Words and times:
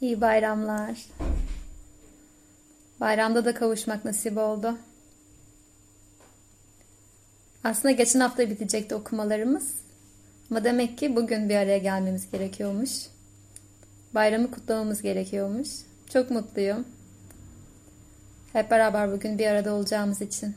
İyi 0.00 0.20
bayramlar. 0.20 0.98
Bayramda 3.00 3.44
da 3.44 3.54
kavuşmak 3.54 4.04
nasip 4.04 4.38
oldu. 4.38 4.78
Aslında 7.64 7.90
geçen 7.92 8.20
hafta 8.20 8.50
bitecekti 8.50 8.94
okumalarımız. 8.94 9.74
Ama 10.50 10.64
demek 10.64 10.98
ki 10.98 11.16
bugün 11.16 11.48
bir 11.48 11.56
araya 11.56 11.78
gelmemiz 11.78 12.30
gerekiyormuş. 12.30 12.90
Bayramı 14.14 14.50
kutlamamız 14.50 15.02
gerekiyormuş. 15.02 15.68
Çok 16.12 16.30
mutluyum. 16.30 16.84
Hep 18.52 18.70
beraber 18.70 19.12
bugün 19.12 19.38
bir 19.38 19.46
arada 19.46 19.74
olacağımız 19.74 20.22
için. 20.22 20.56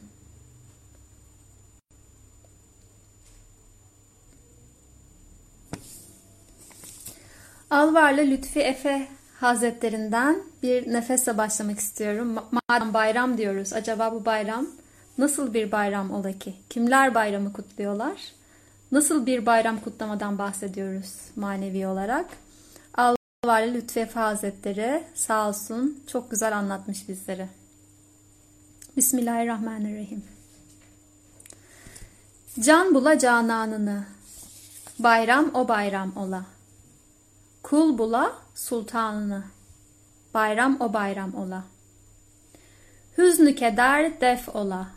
Alvarlı 7.69 8.21
Lütfi 8.21 8.59
Efe 8.59 9.07
Hazretlerinden 9.41 10.43
bir 10.63 10.93
nefesle 10.93 11.37
başlamak 11.37 11.79
istiyorum. 11.79 12.35
Madem 12.69 12.93
bayram 12.93 13.37
diyoruz, 13.37 13.73
acaba 13.73 14.13
bu 14.13 14.25
bayram 14.25 14.67
nasıl 15.17 15.53
bir 15.53 15.71
bayram 15.71 16.11
ola 16.11 16.31
ki? 16.31 16.53
Kimler 16.69 17.15
bayramı 17.15 17.53
kutluyorlar? 17.53 18.21
Nasıl 18.91 19.25
bir 19.25 19.45
bayram 19.45 19.79
kutlamadan 19.79 20.37
bahsediyoruz 20.37 21.13
manevi 21.35 21.87
olarak? 21.87 22.25
Alvarlı 22.93 23.73
Lütfi 23.73 23.99
Efe 23.99 24.19
Hazretleri 24.19 25.03
sağ 25.15 25.49
olsun 25.49 26.03
çok 26.11 26.31
güzel 26.31 26.57
anlatmış 26.57 27.09
bizlere. 27.09 27.49
Bismillahirrahmanirrahim. 28.97 30.23
Can 32.59 32.95
bula 32.95 33.19
cananını, 33.19 34.05
bayram 34.99 35.51
o 35.53 35.67
bayram 35.67 36.17
ola. 36.17 36.45
Kul 37.63 37.97
bula 37.97 38.33
sultanını, 38.55 39.43
bayram 40.33 40.77
o 40.79 40.93
bayram 40.93 41.35
ola. 41.35 41.63
Hüznü 43.17 43.55
keder 43.55 44.21
def 44.21 44.55
ola, 44.55 44.87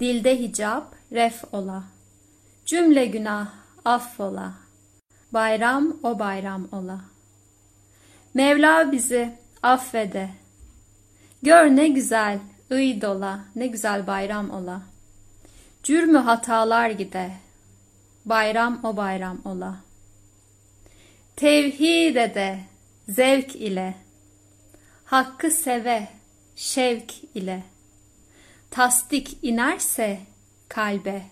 dilde 0.00 0.40
hicap 0.40 0.94
ref 1.12 1.44
ola. 1.52 1.84
Cümle 2.66 3.06
günah 3.06 3.48
affola, 3.84 4.52
bayram 5.32 5.96
o 6.02 6.18
bayram 6.18 6.68
ola. 6.72 7.00
Mevla 8.34 8.92
bizi 8.92 9.38
affede, 9.62 10.30
gör 11.42 11.66
ne 11.66 11.88
güzel 11.88 12.38
ıy 12.72 13.00
dola, 13.00 13.40
ne 13.56 13.66
güzel 13.66 14.06
bayram 14.06 14.50
ola. 14.50 14.82
Cürmü 15.82 16.18
hatalar 16.18 16.90
gide, 16.90 17.32
bayram 18.24 18.80
o 18.84 18.96
bayram 18.96 19.38
ola. 19.44 19.83
Tevhid 21.36 22.16
ede 22.16 22.60
zevk 23.08 23.56
ile, 23.56 23.94
hakkı 25.04 25.50
seve 25.50 26.08
şevk 26.56 27.14
ile, 27.34 27.62
tasdik 28.70 29.38
inerse 29.42 30.20
kalbe, 30.68 31.22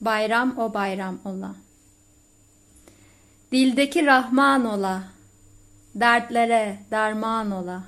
bayram 0.00 0.58
o 0.58 0.74
bayram 0.74 1.20
ola. 1.24 1.54
Dildeki 3.52 4.06
Rahman 4.06 4.64
ola, 4.64 5.02
dertlere 5.94 6.78
derman 6.90 7.50
ola. 7.50 7.84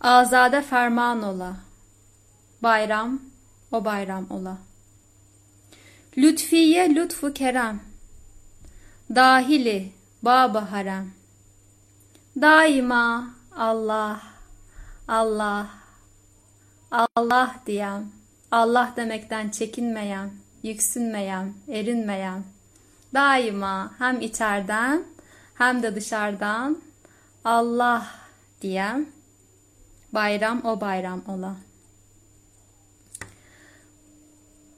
Azade 0.00 0.62
ferman 0.62 1.22
ola, 1.22 1.56
bayram 2.62 3.22
o 3.72 3.84
bayram 3.84 4.26
ola. 4.30 4.58
Lütfiye 6.18 6.94
lütfu 6.94 7.32
kerem, 7.34 7.91
dahili 9.14 9.92
baba 10.22 10.72
harem. 10.72 11.12
Daima 12.36 13.34
Allah, 13.52 14.22
Allah, 15.08 15.68
Allah 16.90 17.60
diyen, 17.66 18.06
Allah 18.50 18.92
demekten 18.96 19.48
çekinmeyen, 19.48 20.30
yüksünmeyen, 20.62 21.54
erinmeyen, 21.68 22.44
daima 23.14 23.94
hem 23.98 24.20
içeriden 24.20 25.04
hem 25.54 25.82
de 25.82 25.96
dışarıdan 25.96 26.82
Allah 27.44 28.06
diyen 28.62 29.06
bayram 30.12 30.64
o 30.64 30.80
bayram 30.80 31.22
ola. 31.28 31.56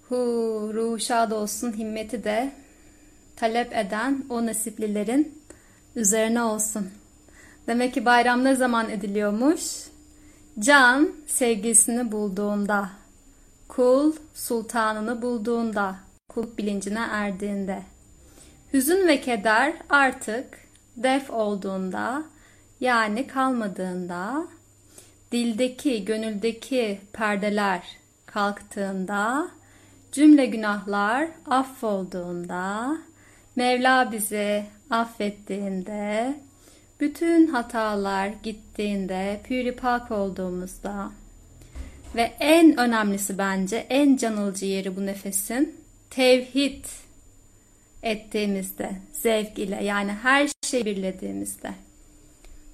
Hu 0.08 0.16
ruhu 0.74 0.98
şad 0.98 1.30
olsun 1.30 1.72
himmeti 1.72 2.24
de 2.24 2.63
talep 3.36 3.76
eden 3.76 4.24
o 4.30 4.46
nasiplilerin 4.46 5.42
üzerine 5.96 6.42
olsun. 6.42 6.90
Demek 7.66 7.94
ki 7.94 8.04
bayram 8.04 8.44
ne 8.44 8.54
zaman 8.54 8.90
ediliyormuş? 8.90 9.62
Can 10.58 11.12
sevgilisini 11.26 12.12
bulduğunda, 12.12 12.90
kul 13.68 14.12
sultanını 14.34 15.22
bulduğunda, 15.22 15.96
kul 16.28 16.56
bilincine 16.58 17.06
erdiğinde. 17.10 17.82
Hüzün 18.72 19.08
ve 19.08 19.20
keder 19.20 19.74
artık 19.90 20.58
def 20.96 21.30
olduğunda, 21.30 22.24
yani 22.80 23.26
kalmadığında, 23.26 24.46
dildeki, 25.32 26.04
gönüldeki 26.04 27.00
perdeler 27.12 27.82
kalktığında, 28.26 29.48
cümle 30.12 30.46
günahlar 30.46 31.28
affolduğunda, 31.46 32.96
Mevla 33.56 34.12
bizi 34.12 34.64
affettiğinde, 34.90 36.34
bütün 37.00 37.46
hatalar 37.46 38.30
gittiğinde, 38.42 39.40
püripak 39.44 40.10
olduğumuzda 40.10 41.12
ve 42.16 42.32
en 42.40 42.80
önemlisi 42.80 43.38
bence 43.38 43.86
en 43.90 44.16
canılıcı 44.16 44.66
yeri 44.66 44.96
bu 44.96 45.06
nefesin 45.06 45.76
tevhid 46.10 46.84
ettiğimizde, 48.02 48.90
zevk 49.12 49.58
ile 49.58 49.84
yani 49.84 50.12
her 50.12 50.48
şeyi 50.62 50.84
birlediğimizde, 50.84 51.70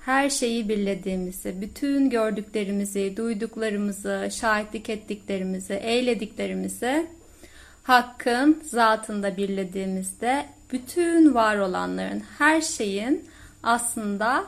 her 0.01 0.31
şeyi 0.31 0.69
birlediğimizde, 0.69 1.61
bütün 1.61 2.11
gördüklerimizi, 2.11 3.17
duyduklarımızı, 3.17 4.29
şahitlik 4.33 4.91
ettiklerimizi, 4.91 5.75
eylediklerimizi 5.75 7.07
Hakkın 7.83 8.63
zatında 8.65 9.37
birlediğimizde 9.37 10.47
bütün 10.73 11.35
var 11.35 11.57
olanların, 11.57 12.23
her 12.39 12.61
şeyin 12.61 13.25
aslında 13.63 14.45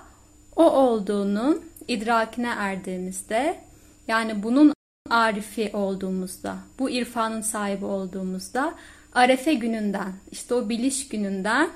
o 0.56 0.70
olduğunun 0.70 1.64
idrakine 1.88 2.54
erdiğimizde, 2.58 3.60
yani 4.08 4.42
bunun 4.42 4.74
arifi 5.10 5.70
olduğumuzda, 5.72 6.56
bu 6.78 6.90
irfanın 6.90 7.40
sahibi 7.40 7.84
olduğumuzda, 7.84 8.74
arefe 9.14 9.54
gününden, 9.54 10.12
işte 10.30 10.54
o 10.54 10.68
biliş 10.68 11.08
gününden 11.08 11.70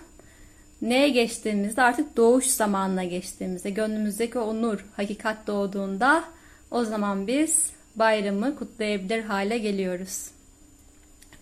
neye 0.82 1.08
geçtiğimizde 1.08 1.82
artık 1.82 2.16
doğuş 2.16 2.46
zamanına 2.46 3.04
geçtiğimizde, 3.04 3.70
gönlümüzdeki 3.70 4.38
o 4.38 4.62
nur, 4.62 4.84
hakikat 4.96 5.46
doğduğunda 5.46 6.24
o 6.70 6.84
zaman 6.84 7.26
biz 7.26 7.70
bayramı 7.96 8.56
kutlayabilir 8.56 9.24
hale 9.24 9.58
geliyoruz. 9.58 10.35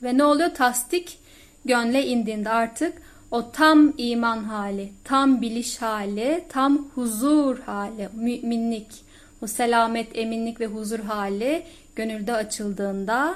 Ve 0.04 0.18
ne 0.18 0.24
oluyor? 0.24 0.54
Tasdik 0.54 1.18
gönle 1.64 2.06
indiğinde 2.06 2.50
artık 2.50 3.02
o 3.30 3.50
tam 3.52 3.92
iman 3.98 4.44
hali, 4.44 4.92
tam 5.04 5.42
biliş 5.42 5.82
hali, 5.82 6.44
tam 6.48 6.88
huzur 6.94 7.58
hali, 7.58 8.08
müminlik, 8.14 8.88
o 9.42 9.46
selamet, 9.46 10.18
eminlik 10.18 10.60
ve 10.60 10.66
huzur 10.66 10.98
hali 10.98 11.62
gönülde 11.96 12.32
açıldığında, 12.32 13.34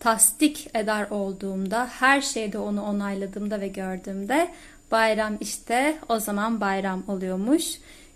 tasdik 0.00 0.70
eder 0.74 1.06
olduğumda, 1.10 1.86
her 1.86 2.20
şeyde 2.20 2.58
onu 2.58 2.82
onayladığımda 2.82 3.60
ve 3.60 3.68
gördüğümde 3.68 4.48
bayram 4.90 5.36
işte 5.40 5.98
o 6.08 6.18
zaman 6.18 6.60
bayram 6.60 7.02
oluyormuş. 7.08 7.64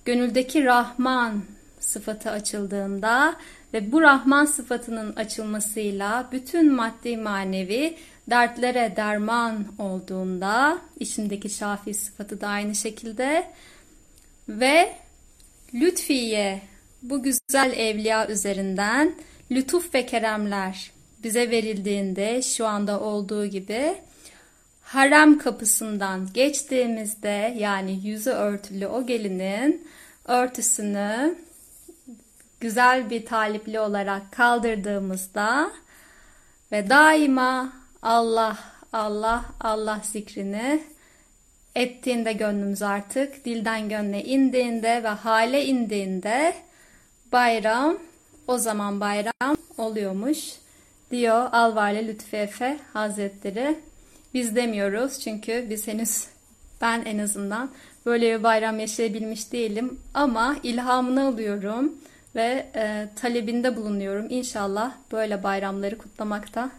Gönüldeki 0.04 0.64
Rahman 0.64 1.42
sıfatı 1.80 2.30
açıldığında 2.30 3.34
ve 3.74 3.92
bu 3.92 4.02
Rahman 4.02 4.44
sıfatının 4.44 5.16
açılmasıyla 5.16 6.28
bütün 6.32 6.72
maddi 6.72 7.16
manevi 7.16 7.96
dertlere 8.30 8.92
derman 8.96 9.66
olduğunda 9.78 10.78
içindeki 11.00 11.50
şafi 11.50 11.94
sıfatı 11.94 12.40
da 12.40 12.48
aynı 12.48 12.74
şekilde 12.74 13.50
ve 14.48 14.92
lütfiye 15.74 16.62
bu 17.02 17.22
güzel 17.22 17.72
evliya 17.76 18.28
üzerinden 18.28 19.14
lütuf 19.50 19.94
ve 19.94 20.06
keremler 20.06 20.90
bize 21.22 21.50
verildiğinde 21.50 22.42
şu 22.42 22.66
anda 22.66 23.00
olduğu 23.00 23.46
gibi 23.46 23.94
harem 24.82 25.38
kapısından 25.38 26.28
geçtiğimizde 26.34 27.54
yani 27.58 28.06
yüzü 28.06 28.30
örtülü 28.30 28.86
o 28.86 29.06
gelinin 29.06 29.88
örtüsünü 30.24 31.34
güzel 32.60 33.10
bir 33.10 33.26
talipli 33.26 33.80
olarak 33.80 34.32
kaldırdığımızda 34.32 35.70
ve 36.72 36.90
daima 36.90 37.72
Allah, 38.02 38.58
Allah, 38.92 39.44
Allah 39.60 40.00
zikrini 40.02 40.82
ettiğinde 41.74 42.32
gönlümüz 42.32 42.82
artık 42.82 43.44
dilden 43.44 43.88
gönle 43.88 44.24
indiğinde 44.24 45.02
ve 45.02 45.08
hale 45.08 45.64
indiğinde 45.64 46.54
bayram 47.32 47.98
o 48.46 48.58
zaman 48.58 49.00
bayram 49.00 49.56
oluyormuş 49.78 50.52
diyor 51.10 51.48
Alvarlı 51.52 51.98
Lütfi 51.98 52.36
Efe 52.36 52.78
Hazretleri. 52.92 53.78
Biz 54.34 54.56
demiyoruz 54.56 55.20
çünkü 55.20 55.66
biz 55.70 55.86
henüz 55.86 56.26
ben 56.80 57.04
en 57.04 57.18
azından 57.18 57.70
böyle 58.06 58.38
bir 58.38 58.42
bayram 58.42 58.80
yaşayabilmiş 58.80 59.52
değilim 59.52 60.00
ama 60.14 60.56
ilhamını 60.62 61.26
alıyorum 61.26 61.94
ve 62.34 62.66
e, 62.74 63.08
talebinde 63.16 63.76
bulunuyorum. 63.76 64.26
İnşallah 64.30 64.92
böyle 65.12 65.42
bayramları 65.42 65.98
kutlamakta 65.98 66.70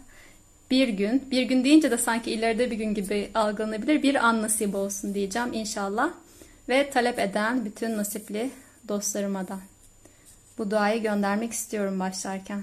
bir 0.70 0.88
gün, 0.88 1.30
bir 1.30 1.42
gün 1.42 1.64
deyince 1.64 1.90
de 1.90 1.98
sanki 1.98 2.30
ileride 2.30 2.70
bir 2.70 2.76
gün 2.76 2.94
gibi 2.94 3.30
algılanabilir. 3.34 4.02
Bir 4.02 4.14
an 4.14 4.42
nasip 4.42 4.74
olsun 4.74 5.14
diyeceğim 5.14 5.52
inşallah. 5.52 6.10
Ve 6.68 6.90
talep 6.90 7.18
eden 7.18 7.64
bütün 7.64 7.96
nasipli 7.96 8.50
dostlarıma 8.88 9.48
da 9.48 9.58
bu 10.58 10.70
duayı 10.70 11.02
göndermek 11.02 11.52
istiyorum 11.52 12.00
başlarken. 12.00 12.62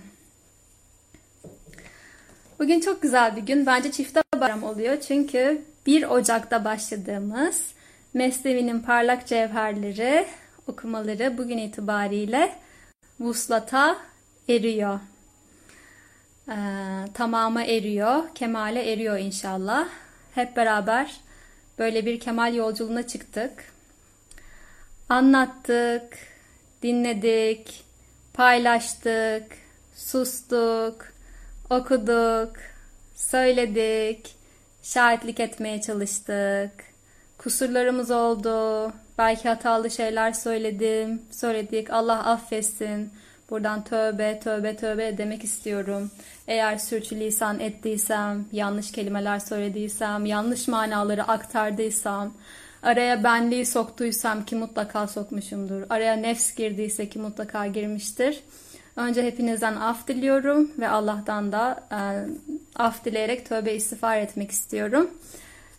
Bugün 2.60 2.80
çok 2.80 3.02
güzel 3.02 3.36
bir 3.36 3.42
gün. 3.42 3.66
Bence 3.66 3.92
çifte 3.92 4.22
bayram 4.42 4.64
oluyor. 4.64 5.00
Çünkü 5.08 5.62
1 5.86 6.04
Ocak'ta 6.04 6.66
başladığımız 6.66 7.64
Mesnevi'nin 8.14 8.80
parlak 8.80 9.28
cevherleri 9.28 10.28
okumaları 10.68 11.38
bugün 11.38 11.58
itibariyle 11.58 12.56
vuslata 13.20 13.98
eriyor. 14.50 15.00
Ee, 16.50 16.56
tamama 17.14 17.64
eriyor, 17.64 18.36
kemale 18.36 18.92
eriyor 18.92 19.18
inşallah. 19.18 19.88
Hep 20.36 20.56
beraber 20.56 21.20
böyle 21.80 22.06
bir 22.06 22.20
kemal 22.20 22.56
yolculuğuna 22.56 23.08
çıktık. 23.08 23.74
Anlattık, 25.10 26.18
dinledik, 26.84 27.84
paylaştık, 28.34 29.44
sustuk, 29.96 31.14
okuduk, 31.70 32.54
söyledik, 33.16 34.36
şahitlik 34.84 35.40
etmeye 35.40 35.82
çalıştık. 35.82 36.72
Kusurlarımız 37.38 38.12
oldu, 38.12 38.92
belki 39.18 39.50
hatalı 39.50 39.92
şeyler 39.92 40.32
söyledim, 40.32 41.22
söyledik. 41.32 41.90
Allah 41.90 42.26
affetsin. 42.26 43.12
Buradan 43.50 43.84
tövbe, 43.84 44.40
tövbe, 44.40 44.76
tövbe 44.76 45.18
demek 45.18 45.44
istiyorum. 45.44 46.12
Eğer 46.48 46.78
sürçülisan 46.78 47.60
ettiysem, 47.60 48.46
yanlış 48.52 48.92
kelimeler 48.92 49.40
söylediysem, 49.40 50.26
yanlış 50.26 50.68
manaları 50.68 51.24
aktardıysam, 51.24 52.34
araya 52.84 53.24
benliği 53.24 53.66
soktuysam 53.66 54.46
ki 54.46 54.56
mutlaka 54.56 55.08
sokmuşumdur. 55.08 55.84
Araya 55.90 56.14
nefs 56.14 56.56
girdiyse 56.56 57.10
ki 57.10 57.20
mutlaka 57.20 57.68
girmiştir. 57.68 58.40
Önce 58.96 59.24
hepinizden 59.24 59.76
af 59.76 60.08
diliyorum 60.08 60.72
ve 60.80 60.90
Allah'tan 60.90 61.52
da 61.52 61.84
e, 61.92 62.00
af 62.76 63.06
dileyerek 63.06 63.50
tövbe 63.50 63.74
istiğfar 63.74 64.18
etmek 64.18 64.52
istiyorum. 64.52 65.10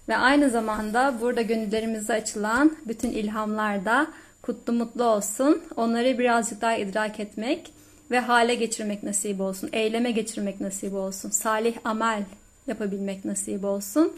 Ve 0.08 0.16
aynı 0.16 0.50
zamanda 0.50 1.14
burada 1.20 1.42
gönüllerimize 1.42 2.12
açılan 2.12 2.76
bütün 2.86 3.10
ilhamlar 3.10 3.84
da 3.84 4.06
kutlu 4.42 4.72
mutlu 4.72 5.04
olsun. 5.04 5.62
Onları 5.76 6.18
birazcık 6.18 6.60
daha 6.60 6.76
idrak 6.76 7.20
etmek 7.20 7.72
ve 8.10 8.20
hale 8.20 8.54
geçirmek 8.54 9.02
nasip 9.02 9.40
olsun. 9.40 9.70
Eyleme 9.72 10.10
geçirmek 10.10 10.60
nasip 10.60 10.94
olsun. 10.94 11.30
Salih 11.30 11.76
amel 11.84 12.22
yapabilmek 12.66 13.24
nasip 13.24 13.64
olsun. 13.64 14.12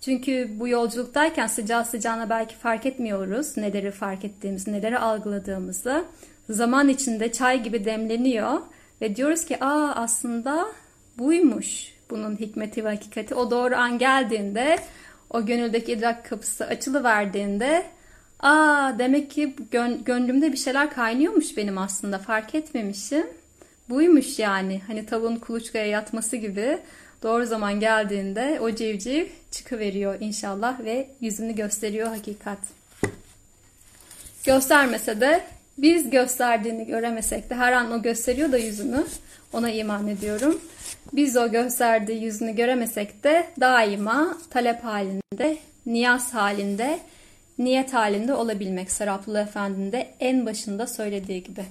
Çünkü 0.00 0.50
bu 0.60 0.68
yolculuktayken 0.68 1.46
sıcağı 1.46 1.84
sıcağına 1.84 2.30
belki 2.30 2.54
fark 2.54 2.86
etmiyoruz 2.86 3.56
neleri 3.56 3.90
fark 3.90 4.24
ettiğimizi, 4.24 4.72
neleri 4.72 4.98
algıladığımızı. 4.98 6.04
Zaman 6.50 6.88
içinde 6.88 7.32
çay 7.32 7.62
gibi 7.62 7.84
demleniyor 7.84 8.58
ve 9.00 9.16
diyoruz 9.16 9.44
ki 9.44 9.64
aa 9.64 9.92
aslında 9.94 10.66
buymuş 11.18 11.94
bunun 12.10 12.36
hikmeti 12.36 12.84
ve 12.84 12.88
hakikati. 12.88 13.34
O 13.34 13.50
doğru 13.50 13.76
an 13.76 13.98
geldiğinde 13.98 14.78
o 15.34 15.46
gönüldeki 15.46 15.92
idrak 15.92 16.30
kapısı 16.30 16.66
açılı 16.66 17.04
verdiğinde 17.04 17.86
aa 18.40 18.98
demek 18.98 19.30
ki 19.30 19.56
gön 19.70 20.04
gönlümde 20.04 20.52
bir 20.52 20.56
şeyler 20.56 20.90
kaynıyormuş 20.90 21.56
benim 21.56 21.78
aslında 21.78 22.18
fark 22.18 22.54
etmemişim. 22.54 23.26
Buymuş 23.88 24.38
yani 24.38 24.80
hani 24.86 25.06
tavuğun 25.06 25.36
kuluçkaya 25.36 25.86
yatması 25.86 26.36
gibi 26.36 26.78
doğru 27.22 27.46
zaman 27.46 27.80
geldiğinde 27.80 28.58
o 28.60 28.70
civciv 28.70 29.26
çıkıveriyor 29.50 30.20
inşallah 30.20 30.84
ve 30.84 31.08
yüzünü 31.20 31.54
gösteriyor 31.54 32.08
hakikat. 32.08 32.58
Göstermese 34.44 35.20
de 35.20 35.44
biz 35.78 36.10
gösterdiğini 36.10 36.86
göremesek 36.86 37.50
de 37.50 37.54
her 37.54 37.72
an 37.72 37.92
o 37.92 38.02
gösteriyor 38.02 38.52
da 38.52 38.58
yüzünü 38.58 39.04
ona 39.52 39.70
iman 39.70 40.08
ediyorum. 40.08 40.60
Biz 41.12 41.36
o 41.36 41.50
gösterdiği 41.50 42.24
yüzünü 42.24 42.56
göremesek 42.56 43.24
de 43.24 43.46
daima 43.60 44.38
talep 44.50 44.84
halinde, 44.84 45.56
niyaz 45.86 46.34
halinde, 46.34 46.98
niyet 47.58 47.94
halinde 47.94 48.34
olabilmek. 48.34 48.90
Seraplı 48.90 49.40
Efendi'nin 49.40 49.92
de 49.92 50.14
en 50.20 50.46
başında 50.46 50.86
söylediği 50.86 51.42
gibi. 51.42 51.64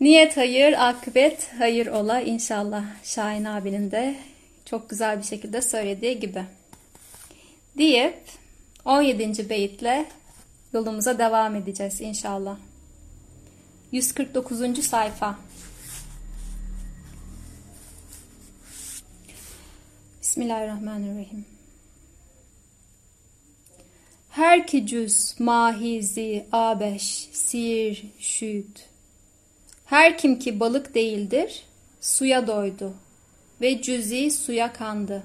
Niyet 0.00 0.36
hayır, 0.36 0.88
akıbet 0.88 1.50
hayır 1.58 1.86
ola 1.86 2.20
inşallah. 2.20 2.84
Şahin 3.04 3.44
abinin 3.44 3.90
de 3.90 4.14
çok 4.64 4.90
güzel 4.90 5.18
bir 5.18 5.24
şekilde 5.24 5.62
söylediği 5.62 6.20
gibi. 6.20 6.44
Deyip 7.78 8.18
17. 8.84 9.50
beyitle 9.50 10.06
yolumuza 10.72 11.18
devam 11.18 11.56
edeceğiz 11.56 12.00
inşallah. 12.00 12.56
149. 13.92 14.84
sayfa. 14.84 15.38
Bismillahirrahmanirrahim. 20.28 21.44
Her 24.30 24.66
ki 24.66 24.86
cüz 24.86 25.34
mahizi 25.38 26.46
abeş 26.52 27.28
sir 27.32 28.04
şüt. 28.18 28.88
Her 29.84 30.18
kim 30.18 30.38
ki 30.38 30.60
balık 30.60 30.94
değildir 30.94 31.62
suya 32.00 32.46
doydu 32.46 32.94
ve 33.60 33.82
cüzi 33.82 34.30
suya 34.30 34.72
kandı. 34.72 35.22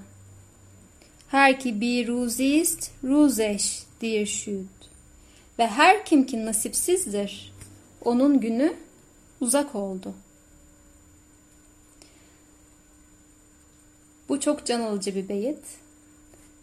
Her 1.27 1.59
ki 1.59 1.81
bir 1.81 2.07
ruzist 2.07 2.91
ruzeş 3.03 3.83
dir 4.01 4.25
şüt. 4.25 4.89
Ve 5.59 5.67
her 5.67 6.05
kim 6.05 6.25
ki 6.25 6.45
nasipsizdir 6.45 7.53
onun 8.01 8.39
günü 8.39 8.73
uzak 9.41 9.75
oldu.'' 9.75 10.32
Bu 14.33 14.39
çok 14.39 14.65
can 14.65 14.81
alıcı 14.81 15.15
bir 15.15 15.29
beyit. 15.29 15.59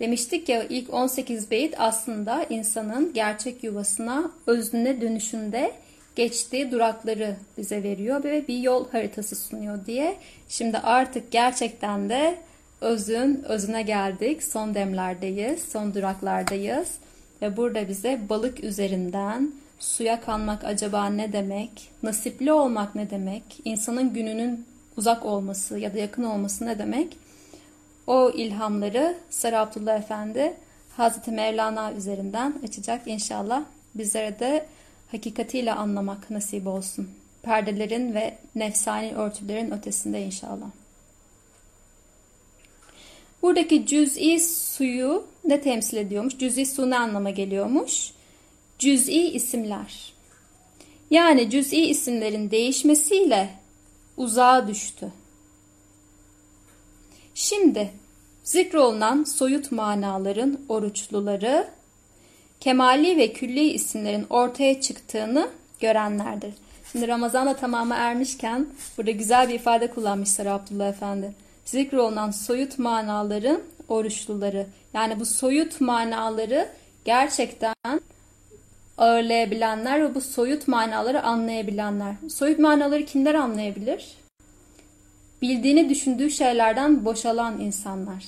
Demiştik 0.00 0.48
ya 0.48 0.64
ilk 0.64 0.94
18 0.94 1.50
beyit 1.50 1.74
aslında 1.78 2.44
insanın 2.44 3.12
gerçek 3.12 3.64
yuvasına, 3.64 4.30
özüne 4.46 5.00
dönüşünde 5.00 5.72
geçtiği 6.16 6.70
durakları 6.70 7.36
bize 7.58 7.82
veriyor 7.82 8.24
ve 8.24 8.48
bir 8.48 8.58
yol 8.58 8.90
haritası 8.90 9.36
sunuyor 9.36 9.86
diye. 9.86 10.16
Şimdi 10.48 10.78
artık 10.78 11.30
gerçekten 11.30 12.08
de 12.08 12.38
özün 12.80 13.42
özüne 13.48 13.82
geldik. 13.82 14.42
Son 14.42 14.74
demlerdeyiz, 14.74 15.62
son 15.62 15.94
duraklardayız. 15.94 16.88
Ve 17.42 17.56
burada 17.56 17.88
bize 17.88 18.20
balık 18.28 18.64
üzerinden 18.64 19.52
suya 19.78 20.20
kanmak 20.20 20.64
acaba 20.64 21.06
ne 21.06 21.32
demek? 21.32 21.90
Nasipli 22.02 22.52
olmak 22.52 22.94
ne 22.94 23.10
demek? 23.10 23.42
İnsanın 23.64 24.14
gününün 24.14 24.66
uzak 24.96 25.26
olması 25.26 25.78
ya 25.78 25.94
da 25.94 25.98
yakın 25.98 26.22
olması 26.22 26.66
ne 26.66 26.78
demek? 26.78 27.16
O 28.10 28.30
ilhamları 28.30 29.16
Sarı 29.30 29.58
Abdullah 29.58 29.98
Efendi 29.98 30.56
Hazreti 30.96 31.30
Mevlana 31.30 31.92
üzerinden 31.92 32.54
açacak 32.64 33.06
inşallah. 33.06 33.64
Bizlere 33.94 34.38
de 34.38 34.66
hakikatiyle 35.10 35.72
anlamak 35.72 36.30
nasip 36.30 36.66
olsun. 36.66 37.10
Perdelerin 37.42 38.14
ve 38.14 38.38
nefsani 38.54 39.14
örtülerin 39.14 39.70
ötesinde 39.70 40.22
inşallah. 40.22 40.70
Buradaki 43.42 43.86
cüz'i 43.86 44.40
suyu 44.40 45.26
ne 45.44 45.60
temsil 45.60 45.96
ediyormuş? 45.96 46.38
Cüz'i 46.38 46.66
su 46.66 46.90
ne 46.90 46.98
anlama 46.98 47.30
geliyormuş? 47.30 48.12
Cüz'i 48.78 49.20
isimler. 49.20 50.12
Yani 51.10 51.50
cüz'i 51.50 51.86
isimlerin 51.86 52.50
değişmesiyle 52.50 53.50
uzağa 54.16 54.68
düştü. 54.68 55.12
Şimdi 57.34 57.90
zikrolunan 58.50 59.24
soyut 59.24 59.72
manaların 59.72 60.60
oruçluları 60.68 61.68
kemali 62.60 63.16
ve 63.16 63.32
külli 63.32 63.72
isimlerin 63.72 64.26
ortaya 64.30 64.80
çıktığını 64.80 65.48
görenlerdir. 65.80 66.54
Şimdi 66.92 67.08
Ramazan 67.08 67.46
da 67.46 67.56
tamamı 67.56 67.94
ermişken 67.94 68.66
burada 68.98 69.10
güzel 69.10 69.48
bir 69.48 69.54
ifade 69.54 69.90
kullanmışlar 69.90 70.46
Abdullah 70.46 70.88
Efendi. 70.88 71.34
Zikrolunan 71.64 72.30
soyut 72.30 72.78
manaların 72.78 73.60
oruçluları. 73.88 74.66
Yani 74.94 75.20
bu 75.20 75.26
soyut 75.26 75.80
manaları 75.80 76.68
gerçekten 77.04 77.74
ağırlayabilenler 78.98 80.02
ve 80.02 80.14
bu 80.14 80.20
soyut 80.20 80.68
manaları 80.68 81.22
anlayabilenler. 81.22 82.14
Soyut 82.30 82.58
manaları 82.58 83.04
kimler 83.04 83.34
anlayabilir? 83.34 84.19
Bildiğini 85.42 85.88
düşündüğü 85.88 86.30
şeylerden 86.30 87.04
boşalan 87.04 87.60
insanlar, 87.60 88.24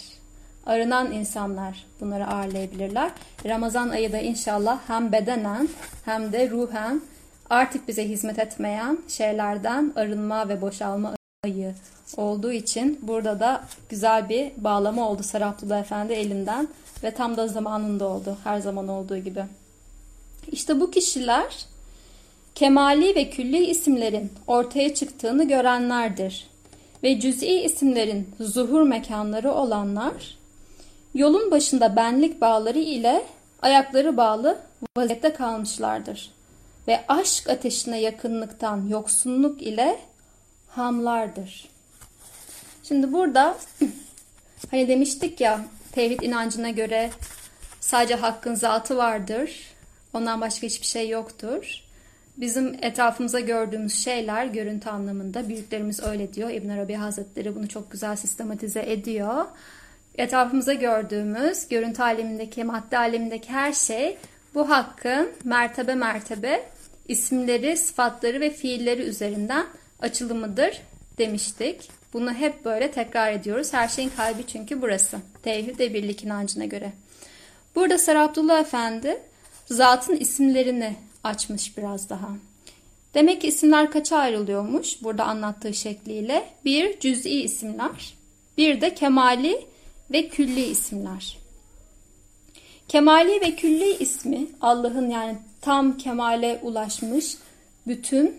arınan 0.66 1.12
insanlar 1.12 1.86
bunları 2.00 2.26
ağırlayabilirler. 2.26 3.10
Ramazan 3.46 3.88
ayı 3.88 4.12
da 4.12 4.18
inşallah 4.18 4.80
hem 4.86 5.12
bedenen 5.12 5.68
hem 6.04 6.32
de 6.32 6.50
ruhen 6.50 7.02
artık 7.50 7.88
bize 7.88 8.08
hizmet 8.08 8.38
etmeyen 8.38 8.98
şeylerden 9.08 9.92
arınma 9.96 10.48
ve 10.48 10.60
boşalma 10.60 11.14
ayı 11.44 11.74
olduğu 12.16 12.52
için 12.52 12.98
burada 13.02 13.40
da 13.40 13.64
güzel 13.88 14.28
bir 14.28 14.52
bağlama 14.56 15.08
oldu 15.08 15.22
Sarı 15.22 15.74
Efendi 15.74 16.12
elinden 16.12 16.68
ve 17.02 17.10
tam 17.10 17.36
da 17.36 17.48
zamanında 17.48 18.08
oldu 18.08 18.36
her 18.44 18.58
zaman 18.58 18.88
olduğu 18.88 19.18
gibi. 19.18 19.44
İşte 20.52 20.80
bu 20.80 20.90
kişiler 20.90 21.66
kemali 22.54 23.14
ve 23.14 23.30
külli 23.30 23.66
isimlerin 23.66 24.32
ortaya 24.46 24.94
çıktığını 24.94 25.48
görenlerdir 25.48 26.51
ve 27.02 27.20
cüz'i 27.20 27.46
isimlerin 27.46 28.34
zuhur 28.40 28.82
mekanları 28.82 29.52
olanlar 29.52 30.38
yolun 31.14 31.50
başında 31.50 31.96
benlik 31.96 32.40
bağları 32.40 32.78
ile 32.78 33.24
ayakları 33.62 34.16
bağlı 34.16 34.58
vaziyette 34.96 35.32
kalmışlardır 35.32 36.30
ve 36.88 37.04
aşk 37.08 37.50
ateşine 37.50 38.00
yakınlıktan 38.00 38.88
yoksunluk 38.88 39.62
ile 39.62 39.98
hamlardır. 40.68 41.68
Şimdi 42.82 43.12
burada 43.12 43.58
hani 44.70 44.88
demiştik 44.88 45.40
ya 45.40 45.64
tevhid 45.92 46.20
inancına 46.20 46.70
göre 46.70 47.10
sadece 47.80 48.14
hakkın 48.14 48.54
zatı 48.54 48.96
vardır. 48.96 49.60
Ondan 50.14 50.40
başka 50.40 50.66
hiçbir 50.66 50.86
şey 50.86 51.08
yoktur. 51.08 51.84
Bizim 52.36 52.74
etrafımıza 52.82 53.40
gördüğümüz 53.40 54.04
şeyler 54.04 54.46
görüntü 54.46 54.88
anlamında 54.88 55.48
büyüklerimiz 55.48 56.02
öyle 56.02 56.34
diyor. 56.34 56.50
İbn 56.50 56.68
Arabi 56.68 56.94
Hazretleri 56.94 57.54
bunu 57.54 57.68
çok 57.68 57.90
güzel 57.90 58.16
sistematize 58.16 58.82
ediyor. 58.86 59.44
Etrafımıza 60.14 60.72
gördüğümüz 60.72 61.68
görüntü 61.68 62.02
alemindeki, 62.02 62.64
madde 62.64 62.98
alemindeki 62.98 63.48
her 63.48 63.72
şey 63.72 64.18
bu 64.54 64.70
hakkın 64.70 65.30
mertebe 65.44 65.94
mertebe 65.94 66.62
isimleri, 67.08 67.76
sıfatları 67.76 68.40
ve 68.40 68.50
fiilleri 68.50 69.02
üzerinden 69.02 69.66
açılımıdır 70.00 70.82
demiştik. 71.18 71.90
Bunu 72.12 72.32
hep 72.32 72.64
böyle 72.64 72.90
tekrar 72.90 73.32
ediyoruz. 73.32 73.72
Her 73.72 73.88
şeyin 73.88 74.10
kalbi 74.16 74.46
çünkü 74.46 74.82
burası. 74.82 75.18
Tevhid 75.42 75.78
ve 75.78 75.94
birlik 75.94 76.24
inancına 76.24 76.64
göre. 76.64 76.92
Burada 77.74 77.98
Sarı 77.98 78.60
Efendi 78.60 79.18
zatın 79.66 80.16
isimlerini 80.16 80.96
açmış 81.24 81.76
biraz 81.76 82.10
daha. 82.10 82.28
Demek 83.14 83.40
ki 83.40 83.48
isimler 83.48 83.90
kaça 83.90 84.16
ayrılıyormuş 84.16 85.02
burada 85.02 85.24
anlattığı 85.24 85.74
şekliyle? 85.74 86.44
Bir 86.64 87.00
cüz'i 87.00 87.42
isimler, 87.42 88.14
bir 88.58 88.80
de 88.80 88.94
kemali 88.94 89.66
ve 90.10 90.28
külli 90.28 90.64
isimler. 90.64 91.38
Kemali 92.88 93.40
ve 93.40 93.56
külli 93.56 93.96
ismi 93.96 94.46
Allah'ın 94.60 95.10
yani 95.10 95.38
tam 95.60 95.98
kemale 95.98 96.60
ulaşmış 96.62 97.36
bütün 97.86 98.36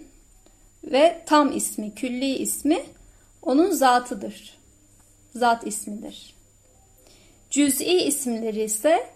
ve 0.83 1.23
tam 1.25 1.57
ismi, 1.57 1.95
külli 1.95 2.35
ismi 2.35 2.83
onun 3.41 3.71
zatıdır. 3.71 4.57
Zat 5.35 5.67
ismidir. 5.67 6.35
Cüz'i 7.49 7.85
isimleri 7.85 8.63
ise 8.63 9.07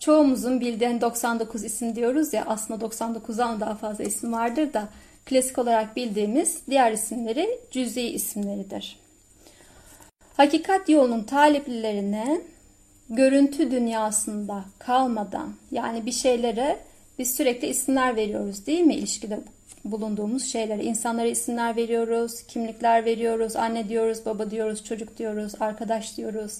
çoğumuzun 0.00 0.60
bildiğin 0.60 1.00
99 1.00 1.64
isim 1.64 1.96
diyoruz 1.96 2.32
ya 2.32 2.44
aslında 2.46 2.84
99'dan 2.84 3.60
daha 3.60 3.74
fazla 3.74 4.04
isim 4.04 4.32
vardır 4.32 4.72
da 4.72 4.88
klasik 5.26 5.58
olarak 5.58 5.96
bildiğimiz 5.96 6.58
diğer 6.70 6.92
isimleri 6.92 7.60
cüz'i 7.70 8.02
isimleridir. 8.02 8.98
Hakikat 10.36 10.88
yolunun 10.88 11.22
taliplilerine 11.22 12.40
görüntü 13.10 13.70
dünyasında 13.70 14.64
kalmadan 14.78 15.54
yani 15.70 16.06
bir 16.06 16.12
şeylere 16.12 16.78
biz 17.18 17.34
sürekli 17.36 17.68
isimler 17.68 18.16
veriyoruz 18.16 18.66
değil 18.66 18.80
mi 18.80 18.94
ilişkide 18.94 19.40
bulunduğumuz 19.84 20.44
şeylere. 20.44 20.84
insanlara 20.84 21.26
isimler 21.26 21.76
veriyoruz, 21.76 22.42
kimlikler 22.42 23.04
veriyoruz, 23.04 23.56
anne 23.56 23.88
diyoruz, 23.88 24.26
baba 24.26 24.50
diyoruz, 24.50 24.84
çocuk 24.84 25.18
diyoruz, 25.18 25.52
arkadaş 25.60 26.16
diyoruz, 26.16 26.58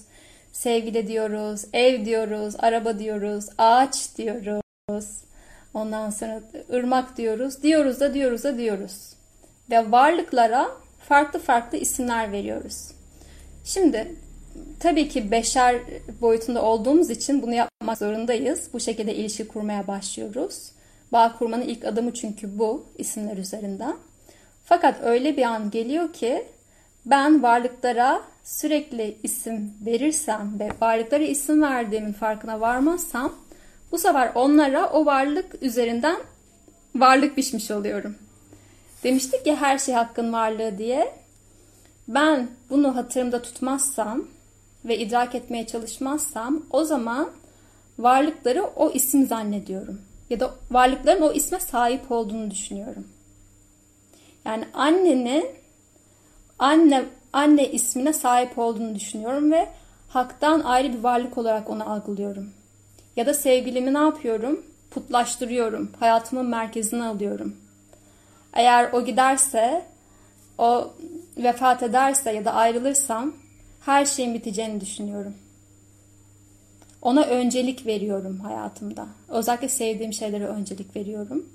sevgili 0.51 1.07
diyoruz, 1.07 1.65
ev 1.73 2.05
diyoruz, 2.05 2.55
araba 2.59 2.99
diyoruz, 2.99 3.45
ağaç 3.57 4.17
diyoruz. 4.17 5.21
Ondan 5.73 6.09
sonra 6.09 6.41
ırmak 6.73 7.17
diyoruz, 7.17 7.63
diyoruz 7.63 7.99
da 7.99 8.13
diyoruz 8.13 8.43
da 8.43 8.57
diyoruz. 8.57 9.13
Ve 9.69 9.91
varlıklara 9.91 10.71
farklı 10.99 11.39
farklı 11.39 11.77
isimler 11.77 12.31
veriyoruz. 12.31 12.91
Şimdi 13.63 14.15
tabii 14.79 15.09
ki 15.09 15.31
beşer 15.31 15.75
boyutunda 16.21 16.61
olduğumuz 16.61 17.09
için 17.09 17.41
bunu 17.41 17.53
yapmak 17.53 17.97
zorundayız. 17.97 18.67
Bu 18.73 18.79
şekilde 18.79 19.15
ilişki 19.15 19.47
kurmaya 19.47 19.87
başlıyoruz. 19.87 20.71
Bağ 21.11 21.37
kurmanın 21.37 21.61
ilk 21.61 21.85
adımı 21.85 22.13
çünkü 22.13 22.59
bu 22.59 22.85
isimler 22.97 23.37
üzerinden. 23.37 23.95
Fakat 24.65 24.95
öyle 25.03 25.37
bir 25.37 25.43
an 25.43 25.71
geliyor 25.71 26.13
ki 26.13 26.45
ben 27.05 27.43
varlıklara 27.43 28.21
sürekli 28.43 29.17
isim 29.23 29.73
verirsem 29.85 30.59
ve 30.59 30.69
varlıklara 30.81 31.23
isim 31.23 31.61
verdiğimin 31.61 32.13
farkına 32.13 32.61
varmazsam 32.61 33.33
bu 33.91 33.97
sefer 33.97 34.31
onlara 34.35 34.89
o 34.89 35.05
varlık 35.05 35.63
üzerinden 35.63 36.17
varlık 36.95 37.37
biçmiş 37.37 37.71
oluyorum. 37.71 38.15
Demiştik 39.03 39.47
ya 39.47 39.55
her 39.55 39.77
şey 39.77 39.95
hakkın 39.95 40.33
varlığı 40.33 40.77
diye. 40.77 41.13
Ben 42.07 42.47
bunu 42.69 42.95
hatırımda 42.95 43.41
tutmazsam 43.41 44.25
ve 44.85 44.97
idrak 44.97 45.35
etmeye 45.35 45.67
çalışmazsam 45.67 46.63
o 46.69 46.83
zaman 46.83 47.29
varlıkları 47.99 48.63
o 48.63 48.91
isim 48.91 49.27
zannediyorum 49.27 50.01
ya 50.29 50.39
da 50.39 50.55
varlıkların 50.71 51.21
o 51.21 51.31
isme 51.31 51.59
sahip 51.59 52.11
olduğunu 52.11 52.51
düşünüyorum. 52.51 53.07
Yani 54.45 54.65
annenin 54.73 55.45
anne 56.59 57.05
anne 57.33 57.71
ismine 57.71 58.13
sahip 58.13 58.59
olduğunu 58.59 58.95
düşünüyorum 58.95 59.51
ve 59.51 59.69
haktan 60.07 60.59
ayrı 60.59 60.93
bir 60.93 60.99
varlık 60.99 61.37
olarak 61.37 61.69
onu 61.69 61.91
algılıyorum. 61.91 62.49
Ya 63.15 63.25
da 63.25 63.33
sevgilimi 63.33 63.93
ne 63.93 63.97
yapıyorum? 63.97 64.65
Putlaştırıyorum. 64.91 65.91
Hayatımın 65.99 66.45
merkezine 66.45 67.03
alıyorum. 67.03 67.55
Eğer 68.53 68.89
o 68.93 69.05
giderse, 69.05 69.85
o 70.57 70.93
vefat 71.37 71.83
ederse 71.83 72.31
ya 72.31 72.45
da 72.45 72.53
ayrılırsam 72.53 73.33
her 73.85 74.05
şeyin 74.05 74.33
biteceğini 74.33 74.81
düşünüyorum. 74.81 75.33
Ona 77.01 77.23
öncelik 77.23 77.85
veriyorum 77.85 78.39
hayatımda. 78.39 79.07
Özellikle 79.29 79.69
sevdiğim 79.69 80.13
şeylere 80.13 80.45
öncelik 80.47 80.95
veriyorum. 80.95 81.45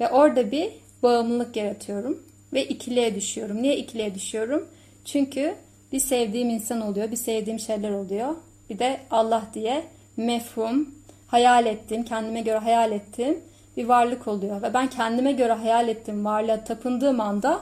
Ve 0.00 0.08
orada 0.08 0.50
bir 0.50 0.70
bağımlılık 1.02 1.56
yaratıyorum. 1.56 2.22
Ve 2.52 2.64
ikiliye 2.64 3.14
düşüyorum. 3.14 3.62
Niye 3.62 3.76
ikiliye 3.76 4.14
düşüyorum? 4.14 4.68
Çünkü 5.06 5.54
bir 5.92 6.00
sevdiğim 6.00 6.50
insan 6.50 6.80
oluyor, 6.80 7.10
bir 7.10 7.16
sevdiğim 7.16 7.58
şeyler 7.58 7.90
oluyor. 7.90 8.34
Bir 8.70 8.78
de 8.78 9.00
Allah 9.10 9.42
diye 9.54 9.84
mefhum, 10.16 10.94
hayal 11.26 11.66
ettiğim, 11.66 12.04
kendime 12.04 12.40
göre 12.40 12.58
hayal 12.58 12.92
ettiğim 12.92 13.40
bir 13.76 13.84
varlık 13.84 14.28
oluyor. 14.28 14.62
Ve 14.62 14.74
ben 14.74 14.90
kendime 14.90 15.32
göre 15.32 15.52
hayal 15.52 15.88
ettiğim 15.88 16.24
varlığa 16.24 16.64
tapındığım 16.64 17.20
anda 17.20 17.60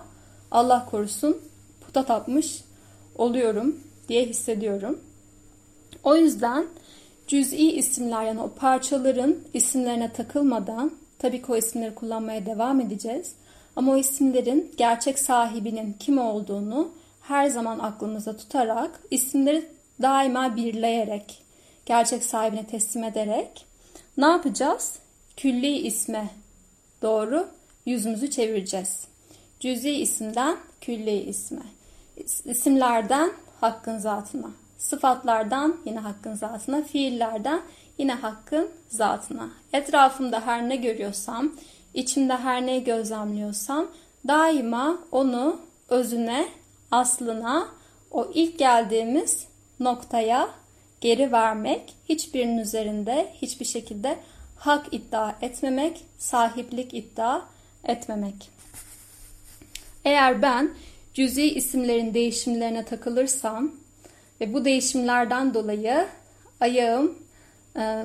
Allah 0.51 0.87
korusun 0.91 1.43
puta 1.81 2.05
tapmış 2.05 2.65
oluyorum 3.15 3.81
diye 4.09 4.25
hissediyorum. 4.25 5.01
O 6.05 6.17
yüzden 6.17 6.67
cüz'i 7.27 7.73
isimler 7.73 8.25
yani 8.25 8.41
o 8.41 8.49
parçaların 8.49 9.37
isimlerine 9.55 10.13
takılmadan 10.13 10.93
tabii 11.19 11.43
ki 11.43 11.53
o 11.53 11.57
isimleri 11.57 11.95
kullanmaya 11.95 12.47
devam 12.47 12.81
edeceğiz. 12.81 13.35
Ama 13.77 13.93
o 13.93 13.97
isimlerin 13.97 14.73
gerçek 14.77 15.19
sahibinin 15.19 15.97
kim 16.01 16.19
olduğunu 16.19 16.89
her 17.29 17.47
zaman 17.47 17.79
aklımızda 17.79 18.37
tutarak 18.37 19.01
isimleri 19.11 19.69
daima 20.03 20.57
birleyerek 20.57 21.43
gerçek 21.87 22.25
sahibine 22.25 22.67
teslim 22.67 23.05
ederek 23.05 23.67
ne 24.17 24.27
yapacağız? 24.27 24.99
Külli 25.37 25.79
isme 25.79 26.29
doğru 27.03 27.49
yüzümüzü 27.87 28.31
çevireceğiz. 28.31 29.05
Cüz'i 29.61 29.91
isimden 29.91 30.57
külli 30.81 31.17
isme. 31.17 31.63
İsimlerden 32.45 33.33
hakkın 33.61 33.99
zatına. 33.99 34.51
Sıfatlardan 34.79 35.77
yine 35.85 35.99
hakkın 35.99 36.35
zatına, 36.35 36.83
fiillerden 36.83 37.61
yine 37.99 38.15
hakkın 38.15 38.69
zatına. 38.89 39.49
Etrafımda 39.73 40.47
her 40.47 40.69
ne 40.69 40.77
görüyorsam, 40.77 41.53
içimde 41.95 42.37
her 42.37 42.67
neyi 42.67 42.85
gözlemliyorsam 42.85 43.87
daima 44.29 44.99
onu 45.13 45.61
özüne, 45.89 46.49
aslına, 46.91 47.69
o 48.11 48.31
ilk 48.35 48.59
geldiğimiz 48.59 49.47
noktaya 49.81 50.49
geri 51.01 51.33
vermek, 51.33 51.95
hiçbirinin 52.09 52.59
üzerinde 52.59 53.33
hiçbir 53.43 53.65
şekilde 53.65 54.19
hak 54.57 54.87
iddia 54.95 55.35
etmemek, 55.43 56.05
sahiplik 56.19 56.95
iddia 56.95 57.43
etmemek. 57.85 58.51
Eğer 60.05 60.43
ben 60.43 60.71
cüzi 61.15 61.55
isimlerin 61.55 62.15
değişimlerine 62.15 62.85
takılırsam 62.85 63.73
ve 64.41 64.55
bu 64.55 64.65
değişimlerden 64.65 65.55
dolayı 65.55 66.07
ayağım 66.61 67.19
e, 67.77 68.05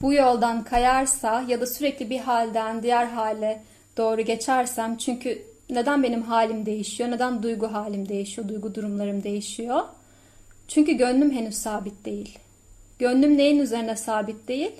bu 0.00 0.12
yoldan 0.12 0.64
kayarsa 0.64 1.44
ya 1.48 1.60
da 1.60 1.66
sürekli 1.66 2.10
bir 2.10 2.18
halden 2.18 2.82
diğer 2.82 3.06
hale 3.06 3.62
doğru 3.96 4.20
geçersem 4.20 4.96
çünkü 4.96 5.53
neden 5.70 6.02
benim 6.02 6.22
halim 6.22 6.66
değişiyor? 6.66 7.10
Neden 7.10 7.42
duygu 7.42 7.72
halim 7.72 8.08
değişiyor? 8.08 8.48
Duygu 8.48 8.74
durumlarım 8.74 9.22
değişiyor? 9.22 9.82
Çünkü 10.68 10.92
gönlüm 10.92 11.30
henüz 11.30 11.54
sabit 11.54 12.04
değil. 12.04 12.38
Gönlüm 12.98 13.38
neyin 13.38 13.58
üzerine 13.58 13.96
sabit 13.96 14.48
değil? 14.48 14.72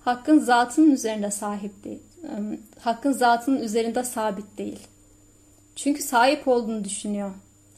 Hakkın 0.00 0.38
zatının 0.38 0.90
üzerinde 0.90 1.30
sahip 1.30 1.84
değil. 1.84 1.98
Hakkın 2.80 3.12
zatının 3.12 3.60
üzerinde 3.60 4.04
sabit 4.04 4.58
değil. 4.58 4.78
Çünkü 5.76 6.02
sahip 6.02 6.48
olduğunu 6.48 6.84
düşünüyor. 6.84 7.30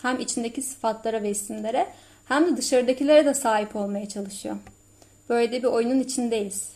Hem 0.03 0.21
içindeki 0.21 0.63
sıfatlara 0.63 1.23
ve 1.23 1.31
isimlere 1.31 1.87
hem 2.25 2.47
de 2.47 2.57
dışarıdakilere 2.57 3.25
de 3.25 3.35
sahip 3.35 3.77
olmaya 3.77 4.09
çalışıyor. 4.09 4.57
Böyle 5.29 5.53
bir 5.53 5.65
oyunun 5.65 6.01
içindeyiz. 6.01 6.73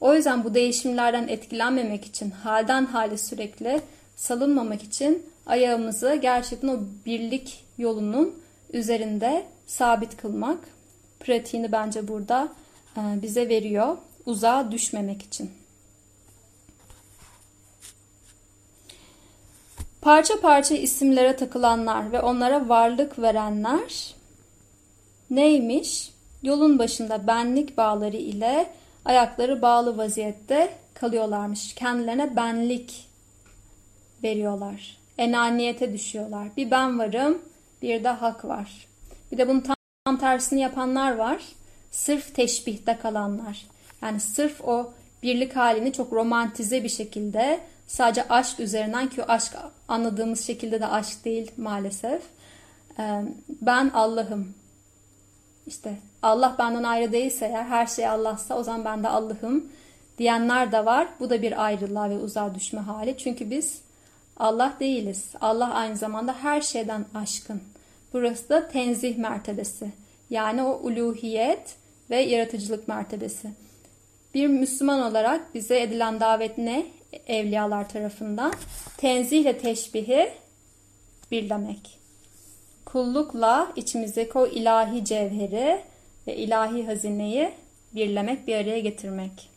O 0.00 0.14
yüzden 0.14 0.44
bu 0.44 0.54
değişimlerden 0.54 1.28
etkilenmemek 1.28 2.04
için, 2.04 2.30
halden 2.30 2.86
hale 2.86 3.18
sürekli 3.18 3.80
salınmamak 4.16 4.82
için 4.82 5.26
ayağımızı 5.46 6.14
gerçekten 6.14 6.68
o 6.68 6.80
birlik 7.06 7.64
yolunun 7.78 8.42
üzerinde 8.72 9.46
sabit 9.66 10.16
kılmak 10.16 10.58
pratiğini 11.20 11.72
bence 11.72 12.08
burada 12.08 12.48
e, 12.96 13.22
bize 13.22 13.48
veriyor. 13.48 13.96
Uzağa 14.26 14.72
düşmemek 14.72 15.22
için. 15.22 15.50
Parça 20.00 20.40
parça 20.40 20.74
isimlere 20.74 21.36
takılanlar 21.36 22.12
ve 22.12 22.20
onlara 22.20 22.68
varlık 22.68 23.18
verenler 23.18 24.14
neymiş? 25.30 26.12
Yolun 26.42 26.78
başında 26.78 27.26
benlik 27.26 27.76
bağları 27.76 28.16
ile 28.16 28.72
ayakları 29.04 29.62
bağlı 29.62 29.98
vaziyette 29.98 30.74
kalıyorlarmış. 30.94 31.74
Kendilerine 31.74 32.36
benlik 32.36 33.11
veriyorlar. 34.22 34.96
Enaniyete 35.18 35.92
düşüyorlar. 35.92 36.48
Bir 36.56 36.70
ben 36.70 36.98
varım, 36.98 37.42
bir 37.82 38.04
de 38.04 38.08
hak 38.08 38.44
var. 38.44 38.86
Bir 39.32 39.38
de 39.38 39.48
bunun 39.48 39.60
tam, 40.04 40.18
tersini 40.18 40.60
yapanlar 40.60 41.16
var. 41.16 41.42
Sırf 41.90 42.34
teşbihte 42.34 42.98
kalanlar. 43.02 43.66
Yani 44.02 44.20
sırf 44.20 44.60
o 44.64 44.92
birlik 45.22 45.56
halini 45.56 45.92
çok 45.92 46.12
romantize 46.12 46.84
bir 46.84 46.88
şekilde 46.88 47.60
sadece 47.86 48.28
aşk 48.28 48.60
üzerinden 48.60 49.08
ki 49.08 49.24
aşk 49.24 49.56
anladığımız 49.88 50.46
şekilde 50.46 50.80
de 50.80 50.86
aşk 50.86 51.24
değil 51.24 51.50
maalesef. 51.56 52.22
Ben 53.48 53.90
Allah'ım. 53.94 54.54
İşte 55.66 55.98
Allah 56.22 56.56
benden 56.58 56.82
ayrı 56.82 57.12
değilse 57.12 57.46
eğer 57.46 57.64
her 57.64 57.86
şey 57.86 58.08
Allah'sa 58.08 58.58
o 58.58 58.62
zaman 58.62 58.84
ben 58.84 59.02
de 59.02 59.08
Allah'ım 59.08 59.68
diyenler 60.18 60.72
de 60.72 60.84
var. 60.84 61.08
Bu 61.20 61.30
da 61.30 61.42
bir 61.42 61.64
ayrılığa 61.64 62.10
ve 62.10 62.18
uzağa 62.18 62.54
düşme 62.54 62.80
hali. 62.80 63.18
Çünkü 63.18 63.50
biz 63.50 63.82
Allah 64.36 64.76
değiliz. 64.80 65.24
Allah 65.40 65.74
aynı 65.74 65.96
zamanda 65.96 66.34
her 66.42 66.60
şeyden 66.60 67.04
aşkın. 67.14 67.62
Burası 68.12 68.48
da 68.48 68.68
tenzih 68.68 69.16
mertebesi. 69.16 69.90
Yani 70.30 70.62
o 70.62 70.80
uluhiyet 70.82 71.76
ve 72.10 72.20
yaratıcılık 72.20 72.88
mertebesi. 72.88 73.50
Bir 74.34 74.46
Müslüman 74.46 75.02
olarak 75.02 75.54
bize 75.54 75.80
edilen 75.80 76.20
davet 76.20 76.58
ne? 76.58 76.86
Evliyalar 77.26 77.88
tarafından. 77.88 78.52
Tenzihle 78.96 79.58
teşbihi 79.58 80.32
birlemek. 81.30 81.98
Kullukla 82.84 83.72
içimizdeki 83.76 84.38
o 84.38 84.46
ilahi 84.46 85.04
cevheri 85.04 85.80
ve 86.26 86.36
ilahi 86.36 86.86
hazineyi 86.86 87.52
birlemek, 87.94 88.46
bir 88.46 88.56
araya 88.56 88.80
getirmek. 88.80 89.51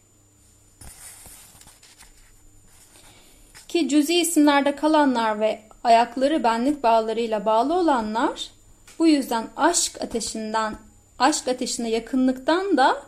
Ki 3.76 3.90
cüzi 3.90 4.16
isimlerde 4.16 4.76
kalanlar 4.76 5.40
ve 5.40 5.60
ayakları 5.84 6.44
benlik 6.44 6.84
bağlarıyla 6.84 7.46
bağlı 7.46 7.74
olanlar 7.74 8.52
bu 9.00 9.08
yüzden 9.08 9.48
aşk 9.58 10.02
ateşinden, 10.02 10.76
aşk 11.20 11.48
ateşine 11.48 11.90
yakınlıktan 11.90 12.78
da 12.78 13.04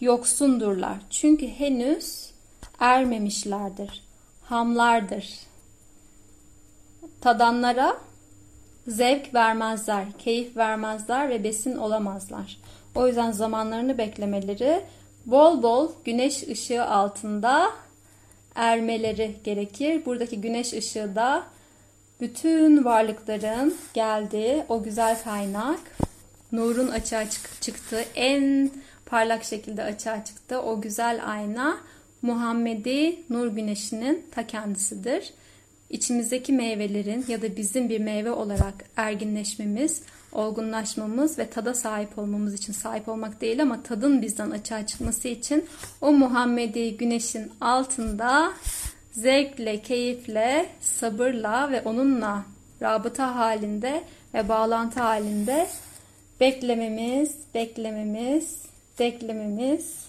yoksundurlar. 0.00 0.96
Çünkü 1.10 1.48
henüz 1.48 2.30
ermemişlerdir, 2.80 4.04
hamlardır. 4.44 5.40
Tadanlara 7.20 7.96
zevk 8.86 9.34
vermezler, 9.34 10.04
keyif 10.18 10.56
vermezler 10.56 11.28
ve 11.28 11.44
besin 11.44 11.76
olamazlar. 11.76 12.58
O 12.94 13.06
yüzden 13.06 13.30
zamanlarını 13.30 13.98
beklemeleri, 13.98 14.84
bol 15.26 15.62
bol 15.62 15.92
güneş 16.04 16.48
ışığı 16.48 16.84
altında 16.84 17.70
ermeleri 18.54 19.34
gerekir. 19.44 20.04
Buradaki 20.06 20.40
güneş 20.40 20.72
ışığı 20.72 21.14
da 21.14 21.46
bütün 22.20 22.84
varlıkların 22.84 23.74
geldiği 23.94 24.64
o 24.68 24.82
güzel 24.82 25.22
kaynak, 25.22 25.80
nurun 26.52 26.88
açığa 26.88 27.24
çıktığı, 27.60 28.04
en 28.14 28.70
parlak 29.06 29.44
şekilde 29.44 29.82
açığa 29.82 30.24
çıktı 30.24 30.60
o 30.60 30.80
güzel 30.80 31.20
ayna 31.30 31.76
Muhammedi 32.22 33.16
nur 33.30 33.46
güneşinin 33.46 34.26
ta 34.30 34.46
kendisidir. 34.46 35.32
İçimizdeki 35.90 36.52
meyvelerin 36.52 37.24
ya 37.28 37.42
da 37.42 37.56
bizim 37.56 37.88
bir 37.88 38.00
meyve 38.00 38.30
olarak 38.30 38.74
erginleşmemiz, 38.96 40.02
olgunlaşmamız 40.34 41.38
ve 41.38 41.50
tada 41.50 41.74
sahip 41.74 42.18
olmamız 42.18 42.54
için 42.54 42.72
sahip 42.72 43.08
olmak 43.08 43.40
değil 43.40 43.62
ama 43.62 43.82
tadın 43.82 44.22
bizden 44.22 44.50
açığa 44.50 44.86
çıkması 44.86 45.28
için 45.28 45.64
o 46.00 46.12
Muhammedi 46.12 46.96
güneşin 46.96 47.52
altında 47.60 48.52
zevkle, 49.12 49.82
keyifle, 49.82 50.66
sabırla 50.80 51.70
ve 51.70 51.82
onunla 51.82 52.44
rabıta 52.82 53.36
halinde 53.36 54.04
ve 54.34 54.48
bağlantı 54.48 55.00
halinde 55.00 55.66
beklememiz, 56.40 57.36
beklememiz, 57.54 58.62
beklememiz 59.00 60.06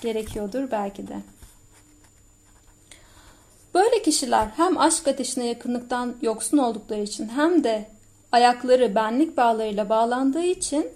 gerekiyordur 0.00 0.70
belki 0.70 1.08
de. 1.08 1.16
Böyle 3.74 4.02
kişiler 4.02 4.48
hem 4.56 4.78
aşk 4.78 5.08
ateşine 5.08 5.46
yakınlıktan 5.46 6.16
yoksun 6.22 6.58
oldukları 6.58 7.02
için 7.02 7.28
hem 7.28 7.64
de 7.64 7.88
ayakları 8.32 8.94
benlik 8.94 9.36
bağlarıyla 9.36 9.88
bağlandığı 9.88 10.44
için 10.44 10.86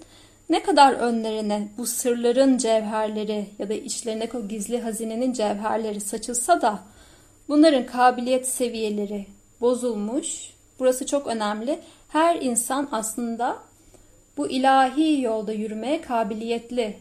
ne 0.49 0.63
kadar 0.63 0.93
önlerine 0.93 1.67
bu 1.77 1.85
sırların 1.85 2.57
cevherleri 2.57 3.45
ya 3.59 3.69
da 3.69 3.73
içlerine 3.73 4.29
o 4.33 4.47
gizli 4.47 4.81
hazinenin 4.81 5.33
cevherleri 5.33 6.01
saçılsa 6.01 6.61
da 6.61 6.79
bunların 7.49 7.85
kabiliyet 7.85 8.47
seviyeleri 8.47 9.25
bozulmuş. 9.61 10.53
Burası 10.79 11.05
çok 11.05 11.27
önemli. 11.27 11.79
Her 12.09 12.41
insan 12.41 12.89
aslında 12.91 13.57
bu 14.37 14.47
ilahi 14.47 15.21
yolda 15.21 15.53
yürümeye 15.53 16.01
kabiliyetli 16.01 16.97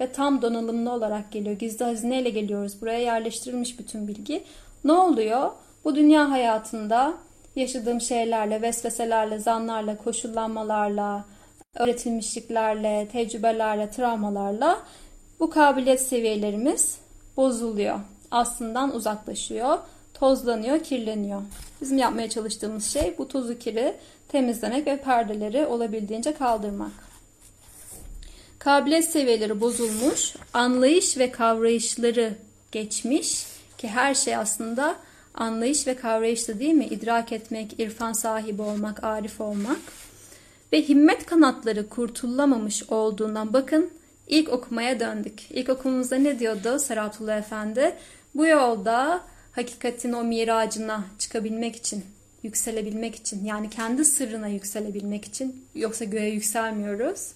ve 0.00 0.12
tam 0.12 0.42
donanımlı 0.42 0.92
olarak 0.92 1.32
geliyor. 1.32 1.58
Gizli 1.58 1.84
hazineyle 1.84 2.30
geliyoruz. 2.30 2.80
Buraya 2.80 2.98
yerleştirilmiş 2.98 3.78
bütün 3.78 4.08
bilgi. 4.08 4.42
Ne 4.84 4.92
oluyor? 4.92 5.50
Bu 5.84 5.94
dünya 5.94 6.30
hayatında 6.30 7.14
yaşadığım 7.56 8.00
şeylerle, 8.00 8.62
vesveselerle, 8.62 9.38
zanlarla, 9.38 9.96
koşullanmalarla, 9.96 11.24
öğretilmişliklerle, 11.74 13.08
tecrübelerle, 13.12 13.90
travmalarla 13.90 14.82
bu 15.40 15.50
kabiliyet 15.50 16.00
seviyelerimiz 16.00 16.98
bozuluyor. 17.36 18.00
Aslından 18.30 18.94
uzaklaşıyor, 18.94 19.78
tozlanıyor, 20.14 20.78
kirleniyor. 20.78 21.42
Bizim 21.80 21.98
yapmaya 21.98 22.30
çalıştığımız 22.30 22.92
şey 22.92 23.14
bu 23.18 23.28
tozu 23.28 23.58
kiri 23.58 23.96
temizlemek 24.28 24.86
ve 24.86 24.96
perdeleri 24.96 25.66
olabildiğince 25.66 26.34
kaldırmak. 26.34 26.92
Kabiliyet 28.58 29.04
seviyeleri 29.04 29.60
bozulmuş, 29.60 30.34
anlayış 30.52 31.18
ve 31.18 31.30
kavrayışları 31.30 32.34
geçmiş 32.72 33.46
ki 33.78 33.88
her 33.88 34.14
şey 34.14 34.36
aslında 34.36 34.96
anlayış 35.40 35.86
ve 35.86 35.94
kavrayışta 35.94 36.58
değil 36.58 36.74
mi? 36.74 36.86
İdrak 36.86 37.32
etmek, 37.32 37.80
irfan 37.80 38.12
sahibi 38.12 38.62
olmak, 38.62 39.04
arif 39.04 39.40
olmak. 39.40 39.80
Ve 40.72 40.82
himmet 40.88 41.26
kanatları 41.26 41.88
kurtulamamış 41.88 42.82
olduğundan 42.90 43.52
bakın 43.52 43.90
ilk 44.28 44.48
okumaya 44.48 45.00
döndük. 45.00 45.50
İlk 45.50 45.68
okumumuzda 45.68 46.16
ne 46.16 46.38
diyordu 46.38 46.78
Serhatullah 46.78 47.38
Efendi? 47.38 47.94
Bu 48.34 48.46
yolda 48.46 49.20
hakikatin 49.52 50.12
o 50.12 50.24
miracına 50.24 51.04
çıkabilmek 51.18 51.76
için, 51.76 52.04
yükselebilmek 52.42 53.14
için 53.14 53.44
yani 53.44 53.70
kendi 53.70 54.04
sırrına 54.04 54.48
yükselebilmek 54.48 55.24
için 55.24 55.64
yoksa 55.74 56.04
göğe 56.04 56.30
yükselmiyoruz. 56.30 57.32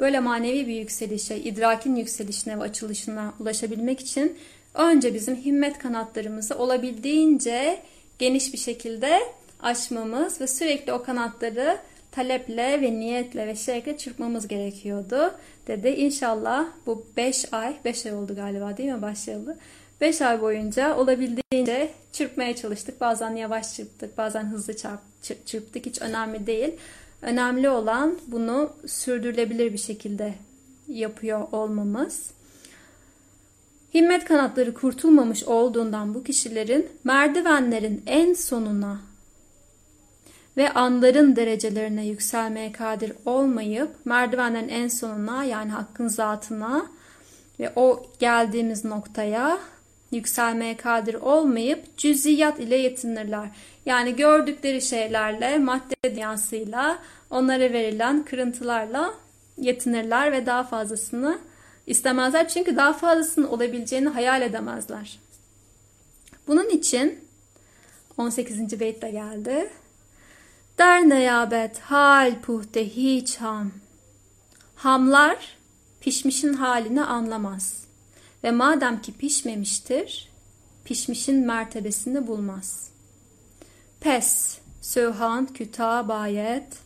böyle 0.00 0.20
manevi 0.20 0.66
bir 0.66 0.74
yükselişe, 0.74 1.36
idrakin 1.36 1.96
yükselişine 1.96 2.58
ve 2.58 2.62
açılışına 2.62 3.34
ulaşabilmek 3.40 4.00
için 4.00 4.38
önce 4.74 5.14
bizim 5.14 5.36
himmet 5.36 5.78
kanatlarımızı 5.78 6.58
olabildiğince 6.58 7.82
geniş 8.18 8.52
bir 8.52 8.58
şekilde 8.58 9.20
açmamız 9.62 10.40
ve 10.40 10.46
sürekli 10.46 10.92
o 10.92 11.02
kanatları 11.02 11.78
taleple 12.12 12.80
ve 12.80 12.92
niyetle 12.92 13.46
ve 13.46 13.54
şevkle 13.54 13.98
çırpmamız 13.98 14.48
gerekiyordu 14.48 15.34
dedi. 15.66 15.88
İnşallah 15.88 16.66
bu 16.86 17.06
5 17.16 17.52
ay, 17.52 17.76
5 17.84 18.06
ay 18.06 18.14
oldu 18.14 18.36
galiba 18.36 18.76
değil 18.76 18.92
mi 18.92 19.02
başlayalı? 19.02 19.56
5 20.00 20.22
ay 20.22 20.40
boyunca 20.40 20.96
olabildiğince 20.96 21.90
çırpmaya 22.12 22.56
çalıştık. 22.56 23.00
Bazen 23.00 23.36
yavaş 23.36 23.74
çırptık, 23.74 24.18
bazen 24.18 24.44
hızlı 24.44 24.76
çırptık. 25.46 25.86
Hiç 25.86 26.02
önemli 26.02 26.46
değil. 26.46 26.74
Önemli 27.22 27.70
olan 27.70 28.18
bunu 28.26 28.72
sürdürülebilir 28.86 29.72
bir 29.72 29.78
şekilde 29.78 30.34
yapıyor 30.88 31.52
olmamız. 31.52 32.30
Himmet 33.94 34.24
kanatları 34.24 34.74
kurtulmamış 34.74 35.44
olduğundan 35.44 36.14
bu 36.14 36.24
kişilerin 36.24 36.88
merdivenlerin 37.04 38.02
en 38.06 38.32
sonuna 38.32 39.00
ve 40.56 40.70
anların 40.70 41.36
derecelerine 41.36 42.06
yükselmeye 42.06 42.72
kadir 42.72 43.12
olmayıp 43.26 43.90
merdivenlerin 44.04 44.68
en 44.68 44.88
sonuna 44.88 45.44
yani 45.44 45.70
hakkın 45.70 46.08
zatına 46.08 46.86
ve 47.60 47.72
o 47.76 48.06
geldiğimiz 48.18 48.84
noktaya 48.84 49.58
yükselmeye 50.10 50.76
kadir 50.76 51.14
olmayıp 51.14 51.98
cüziyat 51.98 52.60
ile 52.60 52.76
yetinirler. 52.76 53.48
Yani 53.86 54.16
gördükleri 54.16 54.82
şeylerle, 54.82 55.58
madde 55.58 55.94
dünyasıyla, 56.04 56.98
onlara 57.30 57.72
verilen 57.72 58.24
kırıntılarla 58.24 59.14
yetinirler 59.56 60.32
ve 60.32 60.46
daha 60.46 60.64
fazlasını 60.64 61.38
istemezler. 61.86 62.48
Çünkü 62.48 62.76
daha 62.76 62.92
fazlasının 62.92 63.46
olabileceğini 63.46 64.08
hayal 64.08 64.42
edemezler. 64.42 65.20
Bunun 66.46 66.68
için 66.68 67.24
18. 68.18 68.80
beyt 68.80 69.02
de 69.02 69.10
geldi. 69.10 69.70
Der 70.78 71.08
neyabet 71.08 71.78
hal 71.78 72.40
puhte 72.40 72.88
hiç 72.88 73.36
ham. 73.36 73.72
Hamlar 74.74 75.56
pişmişin 76.00 76.52
halini 76.52 77.04
anlamaz. 77.04 77.84
Ve 78.44 78.50
madem 78.50 79.02
ki 79.02 79.12
pişmemiştir, 79.12 80.28
pişmişin 80.84 81.46
mertebesini 81.46 82.26
bulmaz. 82.26 82.90
Pes, 84.00 84.58
söhan 84.80 85.46
küta 85.46 86.08
bayet 86.08 86.78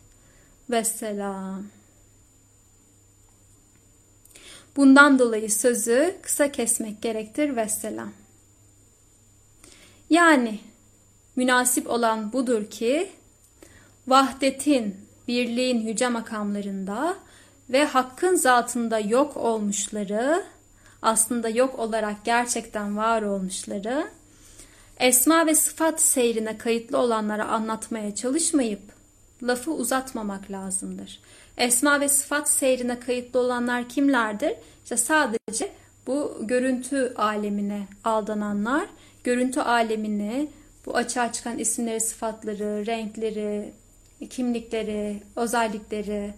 ve 0.69 0.83
selam. 0.83 1.76
Bundan 4.77 5.19
dolayı 5.19 5.51
sözü 5.51 6.15
kısa 6.21 6.51
kesmek 6.51 7.01
gerektir 7.01 7.55
ve 7.55 7.69
selam. 7.69 8.11
Yani 10.09 10.59
münasip 11.35 11.89
olan 11.89 12.33
budur 12.33 12.65
ki 12.65 13.09
vahdetin, 14.07 14.95
birliğin 15.27 15.79
yüce 15.79 16.07
makamlarında 16.07 17.17
ve 17.69 17.85
hakkın 17.85 18.35
zatında 18.35 18.99
yok 18.99 19.37
olmuşları, 19.37 20.43
aslında 21.01 21.49
yok 21.49 21.79
olarak 21.79 22.25
gerçekten 22.25 22.97
var 22.97 23.21
olmuşları, 23.21 24.07
esma 24.99 25.45
ve 25.45 25.55
sıfat 25.55 26.01
seyrine 26.01 26.57
kayıtlı 26.57 26.97
olanlara 26.97 27.45
anlatmaya 27.45 28.15
çalışmayıp 28.15 28.96
lafı 29.43 29.71
uzatmamak 29.71 30.51
lazımdır. 30.51 31.19
Esma 31.57 32.01
ve 32.01 32.09
sıfat 32.09 32.49
seyrine 32.49 32.99
kayıtlı 32.99 33.39
olanlar 33.39 33.89
kimlerdir? 33.89 34.53
İşte 34.83 34.97
sadece 34.97 35.71
bu 36.07 36.37
görüntü 36.41 37.13
alemine 37.15 37.87
aldananlar, 38.03 38.87
görüntü 39.23 39.59
alemini, 39.59 40.49
bu 40.85 40.95
açığa 40.95 41.31
çıkan 41.31 41.59
isimleri, 41.59 42.01
sıfatları, 42.01 42.85
renkleri, 42.85 43.73
kimlikleri, 44.29 45.23
özellikleri 45.35 46.33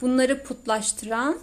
bunları 0.00 0.42
putlaştıran 0.42 1.38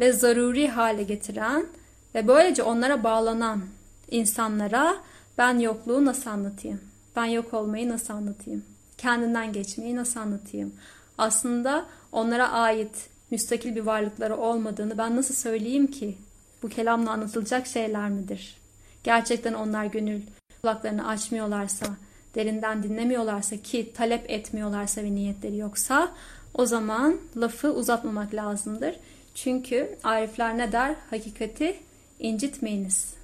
ve 0.00 0.12
zaruri 0.12 0.68
hale 0.68 1.02
getiren 1.02 1.66
ve 2.14 2.28
böylece 2.28 2.62
onlara 2.62 3.04
bağlanan 3.04 3.64
insanlara 4.10 4.96
ben 5.38 5.58
yokluğu 5.58 6.04
nasıl 6.04 6.30
anlatayım? 6.30 6.80
Ben 7.16 7.24
yok 7.24 7.54
olmayı 7.54 7.88
nasıl 7.88 8.14
anlatayım? 8.14 8.64
Kendinden 8.98 9.52
geçmeyi 9.52 9.96
nasıl 9.96 10.20
anlatayım? 10.20 10.74
Aslında 11.18 11.86
onlara 12.12 12.52
ait 12.52 13.08
müstakil 13.30 13.76
bir 13.76 13.80
varlıkları 13.80 14.36
olmadığını 14.36 14.98
ben 14.98 15.16
nasıl 15.16 15.34
söyleyeyim 15.34 15.86
ki? 15.86 16.16
Bu 16.62 16.68
kelamla 16.68 17.10
anlatılacak 17.10 17.66
şeyler 17.66 18.10
midir? 18.10 18.56
Gerçekten 19.04 19.54
onlar 19.54 19.84
gönül 19.84 20.22
kulaklarını 20.62 21.08
açmıyorlarsa, 21.08 21.86
derinden 22.34 22.82
dinlemiyorlarsa 22.82 23.56
ki 23.56 23.92
talep 23.92 24.30
etmiyorlarsa 24.30 25.02
ve 25.02 25.14
niyetleri 25.14 25.56
yoksa 25.56 26.12
o 26.54 26.66
zaman 26.66 27.16
lafı 27.36 27.72
uzatmamak 27.72 28.34
lazımdır. 28.34 28.96
Çünkü 29.34 29.98
arifler 30.04 30.58
ne 30.58 30.72
der? 30.72 30.94
Hakikati 31.10 31.76
incitmeyiniz. 32.18 33.14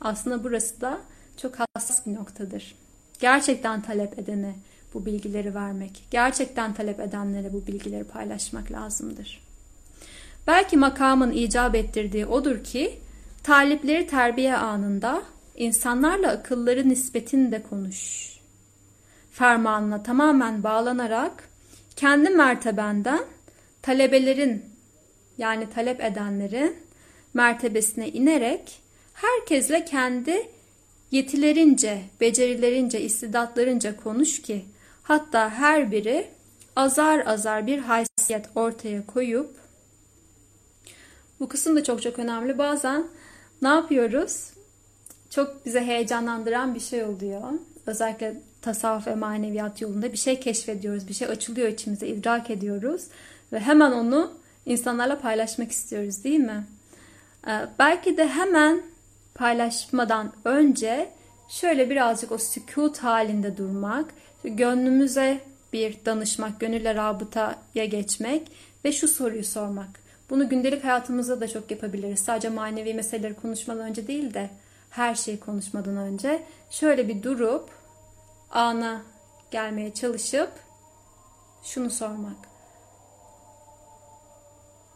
Aslında 0.00 0.44
burası 0.44 0.80
da 0.80 1.00
çok 1.36 1.54
hassas 1.58 2.06
bir 2.06 2.14
noktadır. 2.14 2.74
Gerçekten 3.20 3.82
talep 3.82 4.18
edene 4.18 4.54
bu 4.94 5.06
bilgileri 5.06 5.54
vermek, 5.54 6.04
gerçekten 6.10 6.74
talep 6.74 7.00
edenlere 7.00 7.52
bu 7.52 7.66
bilgileri 7.66 8.04
paylaşmak 8.04 8.72
lazımdır. 8.72 9.46
Belki 10.46 10.76
makamın 10.76 11.32
icap 11.32 11.74
ettirdiği 11.74 12.26
odur 12.26 12.64
ki 12.64 12.98
talipleri 13.42 14.06
terbiye 14.06 14.56
anında 14.56 15.22
insanlarla 15.56 16.30
akılları 16.30 16.88
nispetinde 16.88 17.62
konuş 17.62 18.30
fermanına 19.32 20.02
tamamen 20.02 20.62
bağlanarak 20.62 21.48
kendi 21.96 22.30
mertebenden 22.30 23.20
talebelerin 23.82 24.64
yani 25.38 25.70
talep 25.70 26.04
edenlerin 26.04 26.76
mertebesine 27.34 28.08
inerek 28.08 28.80
herkesle 29.14 29.84
kendi 29.84 30.50
yetilerince, 31.10 32.02
becerilerince, 32.20 33.00
istidatlarınca 33.00 33.96
konuş 33.96 34.42
ki 34.42 34.64
hatta 35.06 35.50
her 35.50 35.92
biri 35.92 36.28
azar 36.76 37.26
azar 37.26 37.66
bir 37.66 37.78
haysiyet 37.78 38.48
ortaya 38.54 39.06
koyup 39.06 39.56
bu 41.40 41.48
kısım 41.48 41.76
da 41.76 41.84
çok 41.84 42.02
çok 42.02 42.18
önemli. 42.18 42.58
Bazen 42.58 43.06
ne 43.62 43.68
yapıyoruz? 43.68 44.50
Çok 45.30 45.66
bize 45.66 45.80
heyecanlandıran 45.80 46.74
bir 46.74 46.80
şey 46.80 47.04
oluyor. 47.04 47.42
Özellikle 47.86 48.40
tasavvuf 48.62 49.06
ve 49.06 49.14
maneviyat 49.14 49.80
yolunda 49.80 50.12
bir 50.12 50.16
şey 50.16 50.40
keşfediyoruz, 50.40 51.08
bir 51.08 51.14
şey 51.14 51.28
açılıyor 51.28 51.68
içimize, 51.68 52.06
idrak 52.06 52.50
ediyoruz 52.50 53.02
ve 53.52 53.60
hemen 53.60 53.92
onu 53.92 54.32
insanlarla 54.66 55.18
paylaşmak 55.20 55.70
istiyoruz 55.70 56.24
değil 56.24 56.40
mi? 56.40 56.66
Ee, 57.48 57.50
belki 57.78 58.16
de 58.16 58.28
hemen 58.28 58.82
paylaşmadan 59.34 60.32
önce 60.44 61.10
şöyle 61.48 61.90
birazcık 61.90 62.32
o 62.32 62.38
sükut 62.38 62.98
halinde 62.98 63.56
durmak, 63.56 64.14
gönlümüze 64.48 65.40
bir 65.72 66.04
danışmak, 66.04 66.60
gönülle 66.60 66.94
rabıtaya 66.94 67.84
geçmek 67.84 68.52
ve 68.84 68.92
şu 68.92 69.08
soruyu 69.08 69.44
sormak. 69.44 70.06
Bunu 70.30 70.48
gündelik 70.48 70.84
hayatımızda 70.84 71.40
da 71.40 71.48
çok 71.48 71.70
yapabiliriz. 71.70 72.20
Sadece 72.20 72.48
manevi 72.48 72.94
meseleleri 72.94 73.34
konuşmadan 73.34 73.88
önce 73.88 74.06
değil 74.06 74.34
de 74.34 74.50
her 74.90 75.14
şeyi 75.14 75.40
konuşmadan 75.40 75.96
önce 75.96 76.42
şöyle 76.70 77.08
bir 77.08 77.22
durup 77.22 77.70
ana 78.50 79.02
gelmeye 79.50 79.94
çalışıp 79.94 80.52
şunu 81.62 81.90
sormak. 81.90 82.36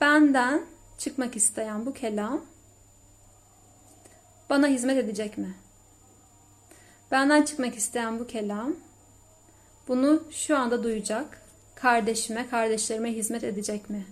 Benden 0.00 0.62
çıkmak 0.98 1.36
isteyen 1.36 1.86
bu 1.86 1.92
kelam 1.92 2.44
bana 4.50 4.66
hizmet 4.66 4.98
edecek 4.98 5.38
mi? 5.38 5.54
Benden 7.10 7.42
çıkmak 7.42 7.74
isteyen 7.74 8.18
bu 8.18 8.26
kelam 8.26 8.74
bunu 9.90 10.22
şu 10.31 10.59
anda 10.59 10.83
duyacak. 10.83 11.42
Kardeşime, 11.74 12.48
kardeşlerime 12.48 13.12
hizmet 13.12 13.44
edecek 13.44 13.90
mi? 13.90 14.07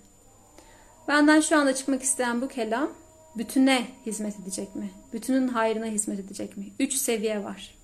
Benden 1.08 1.40
şu 1.40 1.58
anda 1.58 1.74
çıkmak 1.74 2.02
isteyen 2.02 2.40
bu 2.40 2.48
kelam 2.48 2.90
bütüne 3.36 3.86
hizmet 4.06 4.40
edecek 4.40 4.76
mi? 4.76 4.90
Bütünün 5.12 5.48
hayrına 5.48 5.86
hizmet 5.86 6.20
edecek 6.20 6.56
mi? 6.56 6.64
Üç 6.80 6.94
seviye 6.94 7.44
var. 7.44 7.74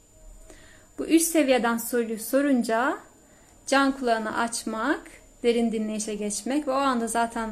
Bu 0.98 1.07
üç 1.07 1.22
seviyeden 1.22 1.76
soruyu 1.76 2.18
sorunca 2.18 2.98
can 3.66 3.98
kulağını 3.98 4.38
açmak, 4.38 5.02
derin 5.42 5.72
dinleyişe 5.72 6.14
geçmek 6.14 6.68
ve 6.68 6.70
o 6.70 6.74
anda 6.74 7.07
zaten 7.07 7.50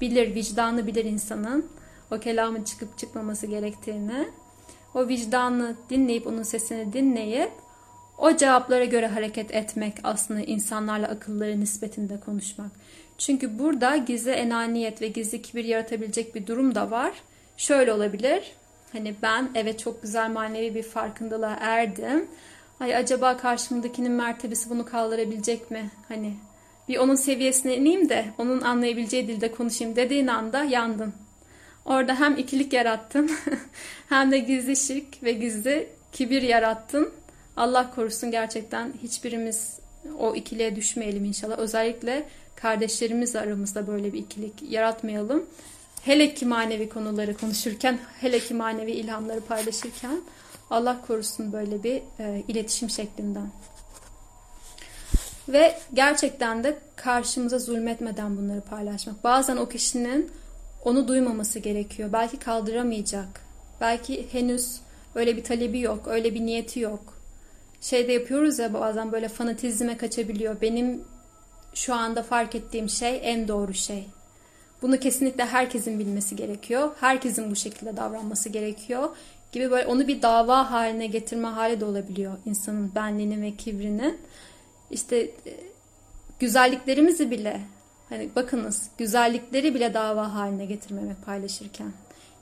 bilir, 0.00 0.34
vicdanı 0.34 0.86
bilir 0.86 1.04
insanın 1.04 1.66
o 2.10 2.20
kelamın 2.20 2.64
çıkıp 2.64 2.98
çıkmaması 2.98 3.46
gerektiğini. 3.46 4.28
O 4.94 5.08
vicdanı 5.08 5.76
dinleyip 5.90 6.26
onun 6.26 6.42
sesini 6.42 6.92
dinleyip 6.92 7.50
O 8.18 8.36
cevaplara 8.36 8.84
göre 8.84 9.06
hareket 9.06 9.54
etmek 9.54 9.94
aslında 10.04 10.40
insanlarla 10.40 11.08
akılları 11.08 11.60
nispetinde 11.60 12.20
konuşmak. 12.20 12.70
Çünkü 13.18 13.58
burada 13.58 13.96
gizli 13.96 14.30
enaniyet 14.30 15.02
ve 15.02 15.08
gizli 15.08 15.42
kibir 15.42 15.64
yaratabilecek 15.64 16.34
bir 16.34 16.46
durum 16.46 16.74
da 16.74 16.90
var. 16.90 17.12
Şöyle 17.56 17.92
olabilir. 17.92 18.52
Hani 18.92 19.14
ben 19.22 19.50
evet 19.54 19.78
çok 19.78 20.02
güzel 20.02 20.30
manevi 20.30 20.74
bir 20.74 20.82
farkındalığa 20.82 21.56
erdim. 21.60 22.28
Ay 22.80 22.96
acaba 22.96 23.36
karşımdakinin 23.36 24.12
mertebesi 24.12 24.70
bunu 24.70 24.84
kaldırabilecek 24.84 25.70
mi? 25.70 25.90
Hani 26.08 26.34
bir 26.88 26.98
onun 26.98 27.14
seviyesine 27.14 27.76
ineyim 27.76 28.08
de 28.08 28.24
onun 28.38 28.60
anlayabileceği 28.60 29.28
dilde 29.28 29.52
konuşayım 29.52 29.96
dediğin 29.96 30.26
anda 30.26 30.64
yandın. 30.64 31.12
Orada 31.84 32.20
hem 32.20 32.36
ikilik 32.36 32.72
yarattın 32.72 33.30
hem 34.08 34.30
de 34.30 34.38
gizli 34.38 34.76
şirk 34.76 35.22
ve 35.22 35.32
gizli 35.32 35.88
kibir 36.12 36.42
yarattın. 36.42 37.12
Allah 37.56 37.90
korusun 37.94 38.30
gerçekten 38.30 38.94
hiçbirimiz 39.02 39.78
o 40.18 40.34
ikiliğe 40.34 40.76
düşmeyelim 40.76 41.24
inşallah. 41.24 41.58
Özellikle 41.58 42.28
kardeşlerimizle 42.56 43.40
aramızda 43.40 43.86
böyle 43.86 44.12
bir 44.12 44.18
ikilik 44.18 44.54
yaratmayalım. 44.62 45.46
Hele 46.02 46.34
ki 46.34 46.46
manevi 46.46 46.88
konuları 46.88 47.36
konuşurken, 47.36 47.98
hele 48.20 48.38
ki 48.38 48.54
manevi 48.54 48.92
ilhamları 48.92 49.40
paylaşırken 49.40 50.20
Allah 50.70 51.00
korusun 51.06 51.52
böyle 51.52 51.82
bir 51.82 52.02
e, 52.20 52.42
iletişim 52.48 52.90
şeklinden. 52.90 53.48
Ve 55.48 55.78
gerçekten 55.94 56.64
de 56.64 56.78
karşımıza 56.96 57.58
zulmetmeden 57.58 58.36
bunları 58.36 58.60
paylaşmak. 58.60 59.24
Bazen 59.24 59.56
o 59.56 59.68
kişinin 59.68 60.30
onu 60.84 61.08
duymaması 61.08 61.58
gerekiyor. 61.58 62.12
Belki 62.12 62.36
kaldıramayacak. 62.36 63.40
Belki 63.80 64.32
henüz 64.32 64.80
öyle 65.14 65.36
bir 65.36 65.44
talebi 65.44 65.80
yok, 65.80 66.08
öyle 66.08 66.34
bir 66.34 66.40
niyeti 66.40 66.80
yok. 66.80 67.14
Şeyde 67.84 68.12
yapıyoruz 68.12 68.58
ya 68.58 68.74
bazen 68.74 69.12
böyle 69.12 69.28
fanatizme 69.28 69.96
kaçabiliyor. 69.96 70.60
Benim 70.60 71.04
şu 71.74 71.94
anda 71.94 72.22
fark 72.22 72.54
ettiğim 72.54 72.88
şey 72.88 73.20
en 73.22 73.48
doğru 73.48 73.74
şey. 73.74 74.06
Bunu 74.82 74.98
kesinlikle 74.98 75.44
herkesin 75.44 75.98
bilmesi 75.98 76.36
gerekiyor. 76.36 76.90
Herkesin 77.00 77.50
bu 77.50 77.56
şekilde 77.56 77.96
davranması 77.96 78.48
gerekiyor 78.48 79.16
gibi 79.52 79.70
böyle 79.70 79.86
onu 79.86 80.08
bir 80.08 80.22
dava 80.22 80.70
haline 80.70 81.06
getirme 81.06 81.48
hali 81.48 81.80
de 81.80 81.84
olabiliyor 81.84 82.36
insanın 82.46 82.94
benliğinin 82.94 83.42
ve 83.42 83.56
kibrinin. 83.56 84.18
İşte 84.90 85.16
e, 85.16 85.30
güzelliklerimizi 86.38 87.30
bile 87.30 87.60
hani 88.08 88.30
bakınız 88.36 88.88
güzellikleri 88.98 89.74
bile 89.74 89.94
dava 89.94 90.34
haline 90.34 90.64
getirmemek 90.66 91.24
paylaşırken. 91.26 91.92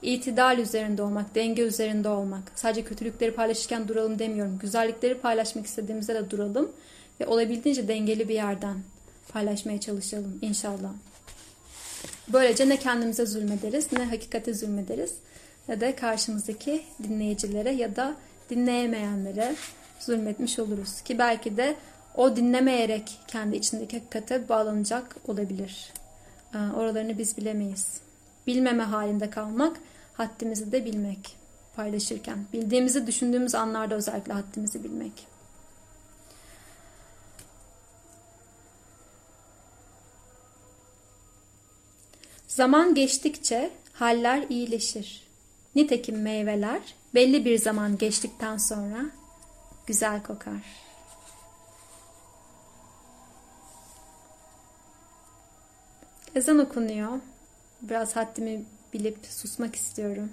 İtidal 0.03 0.59
üzerinde 0.59 1.03
olmak, 1.03 1.35
denge 1.35 1.63
üzerinde 1.63 2.09
olmak. 2.09 2.53
Sadece 2.55 2.85
kötülükleri 2.85 3.35
paylaşırken 3.35 3.89
duralım 3.89 4.19
demiyorum. 4.19 4.59
Güzellikleri 4.59 5.15
paylaşmak 5.15 5.67
istediğimizde 5.67 6.15
de 6.15 6.31
duralım 6.31 6.73
ve 7.21 7.27
olabildiğince 7.27 7.89
dengeli 7.89 8.29
bir 8.29 8.35
yerden 8.35 8.77
paylaşmaya 9.29 9.81
çalışalım 9.81 10.39
inşallah. 10.43 10.93
Böylece 12.29 12.69
ne 12.69 12.77
kendimize 12.77 13.27
zulmederiz 13.27 13.93
ne 13.93 14.05
hakikate 14.05 14.55
zulmederiz 14.55 15.15
ya 15.69 15.81
da 15.81 15.97
karşımızdaki 15.97 16.83
dinleyicilere 17.03 17.71
ya 17.71 17.97
da 17.97 18.17
dinleyemeyenlere 18.51 19.55
zulmetmiş 20.01 20.59
oluruz. 20.59 21.01
Ki 21.01 21.19
belki 21.19 21.57
de 21.57 21.77
o 22.17 22.37
dinlemeyerek 22.37 23.19
kendi 23.29 23.57
içindeki 23.57 23.99
hakikate 23.99 24.49
bağlanacak 24.49 25.17
olabilir. 25.29 25.93
Ee, 26.55 26.59
oralarını 26.59 27.19
biz 27.19 27.37
bilemeyiz. 27.37 28.01
Bilmeme 28.47 28.83
halinde 28.83 29.31
kalmak, 29.31 29.77
haddimizi 30.23 30.73
de 30.73 30.85
bilmek 30.85 31.37
paylaşırken. 31.77 32.47
Bildiğimizi 32.53 33.07
düşündüğümüz 33.07 33.55
anlarda 33.55 33.95
özellikle 33.95 34.33
haddimizi 34.33 34.85
bilmek. 34.85 35.27
Zaman 42.47 42.95
geçtikçe 42.95 43.71
haller 43.93 44.47
iyileşir. 44.49 45.29
Nitekim 45.75 46.23
meyveler 46.23 46.95
belli 47.15 47.45
bir 47.45 47.59
zaman 47.59 47.99
geçtikten 47.99 48.57
sonra 48.57 49.05
güzel 49.87 50.23
kokar. 50.23 50.63
Ezan 56.35 56.59
okunuyor. 56.59 57.21
Biraz 57.83 58.17
haddimi 58.17 58.65
bilip 58.93 59.27
susmak 59.27 59.77
istiyorum. 59.77 60.33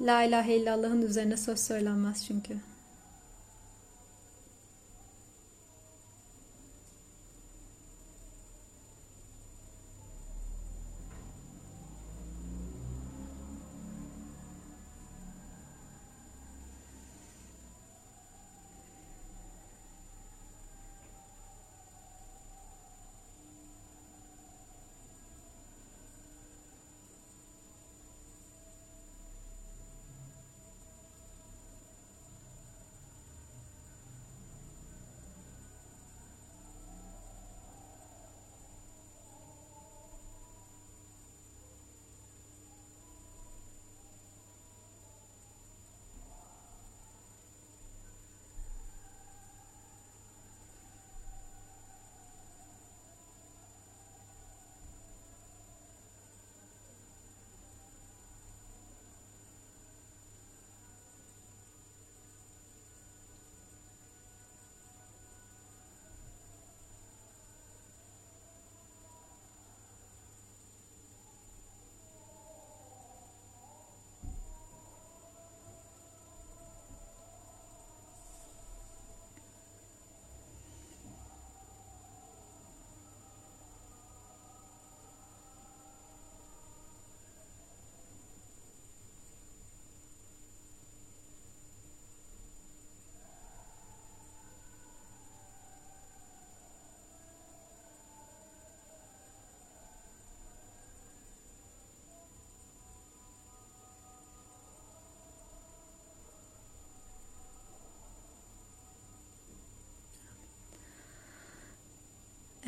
La 0.00 0.22
ilahe 0.22 0.56
illallah'ın 0.56 1.02
üzerine 1.02 1.36
söz 1.36 1.60
söylenmez 1.60 2.26
çünkü. 2.26 2.58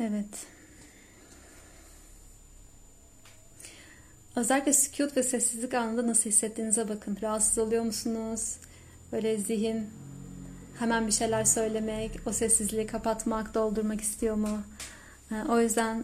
Evet. 0.01 0.47
Özellikle 4.35 4.73
sükut 4.73 5.17
ve 5.17 5.23
sessizlik 5.23 5.73
anında 5.73 6.07
nasıl 6.07 6.29
hissettiğinize 6.29 6.89
bakın. 6.89 7.17
Rahatsız 7.21 7.57
oluyor 7.57 7.83
musunuz? 7.83 8.57
Böyle 9.11 9.37
zihin 9.37 9.89
hemen 10.79 11.07
bir 11.07 11.11
şeyler 11.11 11.45
söylemek, 11.45 12.11
o 12.25 12.33
sessizliği 12.33 12.87
kapatmak, 12.87 13.53
doldurmak 13.53 14.01
istiyor 14.01 14.35
mu? 14.35 14.61
Ee, 15.31 15.35
o 15.49 15.59
yüzden 15.59 16.03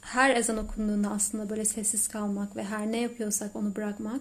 her 0.00 0.36
ezan 0.36 0.56
okunduğunda 0.56 1.10
aslında 1.10 1.50
böyle 1.50 1.64
sessiz 1.64 2.08
kalmak 2.08 2.56
ve 2.56 2.64
her 2.64 2.92
ne 2.92 3.00
yapıyorsak 3.00 3.56
onu 3.56 3.76
bırakmak 3.76 4.20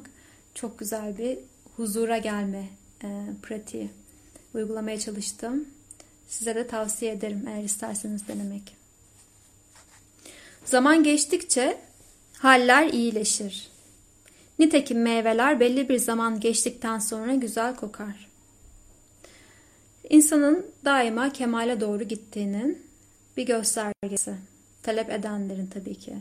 çok 0.56 0.80
güzel 0.80 1.18
bir 1.18 1.40
huzura 1.78 2.18
gelme 2.18 2.70
e, 3.04 3.26
pratiği 3.42 3.90
uygulamaya 4.54 5.00
çalıştım. 5.00 5.66
Size 6.28 6.56
de 6.56 6.68
tavsiye 6.68 7.12
ederim 7.12 7.48
eğer 7.48 7.64
isterseniz 7.64 8.28
denemek. 8.28 8.81
Zaman 10.66 11.04
geçtikçe 11.04 11.78
haller 12.38 12.88
iyileşir. 12.88 13.72
Nitekim 14.60 15.02
meyveler 15.02 15.60
belli 15.60 15.90
bir 15.90 15.98
zaman 15.98 16.40
geçtikten 16.40 17.00
sonra 17.00 17.36
güzel 17.36 17.76
kokar. 17.76 18.30
İnsanın 20.10 20.66
daima 20.86 21.34
kemale 21.34 21.80
doğru 21.80 22.04
gittiğinin 22.04 22.82
bir 23.38 23.46
göstergesi. 23.46 24.34
Talep 24.84 25.10
edenlerin 25.10 25.68
tabii 25.68 25.96
ki. 25.96 26.16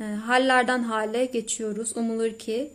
E, 0.00 0.04
hallerden 0.04 0.82
hale 0.82 1.24
geçiyoruz. 1.24 1.96
Umulur 1.96 2.38
ki 2.38 2.70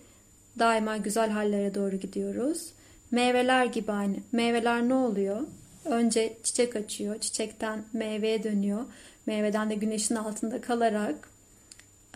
daima 0.59 0.97
güzel 0.97 1.29
hallere 1.29 1.75
doğru 1.75 1.95
gidiyoruz. 1.95 2.67
Meyveler 3.11 3.65
gibi 3.65 3.91
aynı. 3.91 4.15
Meyveler 4.31 4.89
ne 4.89 4.93
oluyor? 4.93 5.41
Önce 5.85 6.37
çiçek 6.43 6.75
açıyor. 6.75 7.19
Çiçekten 7.19 7.83
meyveye 7.93 8.43
dönüyor. 8.43 8.85
Meyveden 9.27 9.69
de 9.69 9.75
güneşin 9.75 10.15
altında 10.15 10.61
kalarak 10.61 11.29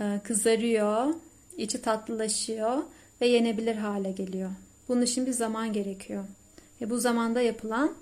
e, 0.02 0.20
kızarıyor. 0.24 1.14
içi 1.58 1.82
tatlılaşıyor 1.82 2.84
ve 3.22 3.28
yenebilir 3.28 3.76
hale 3.76 4.12
geliyor. 4.12 4.50
Bunun 4.90 5.02
için 5.02 5.26
bir 5.26 5.32
zaman 5.32 5.74
gerekiyor. 5.74 6.24
Ve 6.82 6.90
bu 6.90 6.98
zamanda 6.98 7.42
yapılan 7.42 7.94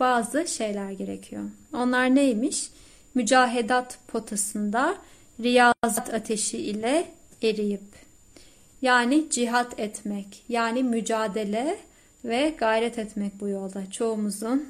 bazı 0.00 0.46
şeyler 0.46 0.90
gerekiyor. 0.90 1.42
Onlar 1.72 2.14
neymiş? 2.14 2.70
Mücahedat 3.14 3.98
potasında 4.08 4.96
riyazat 5.40 6.14
ateşi 6.14 6.58
ile 6.58 7.06
eriyip 7.42 8.04
yani 8.82 9.30
cihat 9.30 9.80
etmek, 9.80 10.44
yani 10.48 10.82
mücadele 10.82 11.78
ve 12.24 12.54
gayret 12.58 12.98
etmek 12.98 13.40
bu 13.40 13.48
yolda. 13.48 13.90
Çoğumuzun 13.90 14.68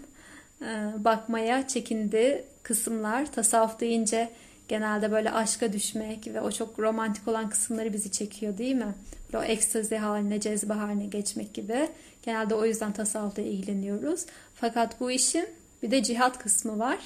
e, 0.63 0.93
bakmaya 0.99 1.69
çekindiği 1.69 2.45
kısımlar 2.65 3.33
tasavvuf 3.33 3.81
deyince 3.81 4.31
genelde 4.69 5.13
böyle 5.13 5.31
aşka 5.31 5.73
düşmek 5.73 6.27
ve 6.27 6.41
o 6.41 6.51
çok 6.51 6.79
romantik 6.79 7.29
olan 7.29 7.51
kısımları 7.51 7.93
bizi 7.93 8.13
çekiyor 8.13 8.59
değil 8.59 8.75
mi? 8.75 8.95
o 9.37 9.43
ekstazi 9.43 9.97
haline, 9.97 10.41
cezbe 10.41 10.73
haline 10.73 11.07
geçmek 11.07 11.55
gibi. 11.55 11.89
Genelde 12.23 12.55
o 12.55 12.65
yüzden 12.65 12.93
tasavvufla 12.93 13.43
ilgileniyoruz. 13.43 14.27
Fakat 14.55 15.01
bu 15.01 15.11
işin 15.11 15.49
bir 15.83 15.91
de 15.91 16.03
cihat 16.03 16.39
kısmı 16.39 16.79
var. 16.79 16.99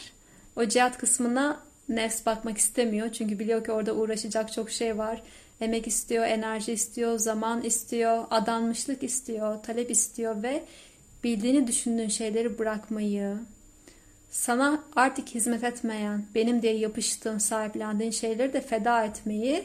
O 0.57 0.65
cihat 0.65 0.99
kısmına 0.99 1.61
nefs 1.89 2.27
bakmak 2.27 2.59
istemiyor. 2.59 3.13
Çünkü 3.13 3.39
biliyor 3.39 3.65
ki 3.65 3.73
orada 3.73 3.95
uğraşacak 3.95 4.53
çok 4.53 4.71
şey 4.71 4.99
var. 4.99 5.23
Emek 5.61 5.87
istiyor, 5.87 6.25
enerji 6.25 6.73
istiyor, 6.73 7.19
zaman 7.19 7.63
istiyor, 7.63 8.25
adanmışlık 8.31 9.03
istiyor, 9.03 9.63
talep 9.63 9.91
istiyor 9.91 10.43
ve 10.43 10.65
bildiğini 11.25 11.67
düşündüğün 11.67 12.09
şeyleri 12.09 12.59
bırakmayı, 12.59 13.37
sana 14.31 14.85
artık 14.97 15.29
hizmet 15.29 15.65
etmeyen, 15.65 16.25
benim 16.35 16.63
diye 16.63 16.79
yapıştığın, 16.79 17.39
sahiplendiğin 17.39 18.11
şeyleri 18.11 18.53
de 18.53 18.61
feda 18.61 19.05
etmeyi, 19.05 19.65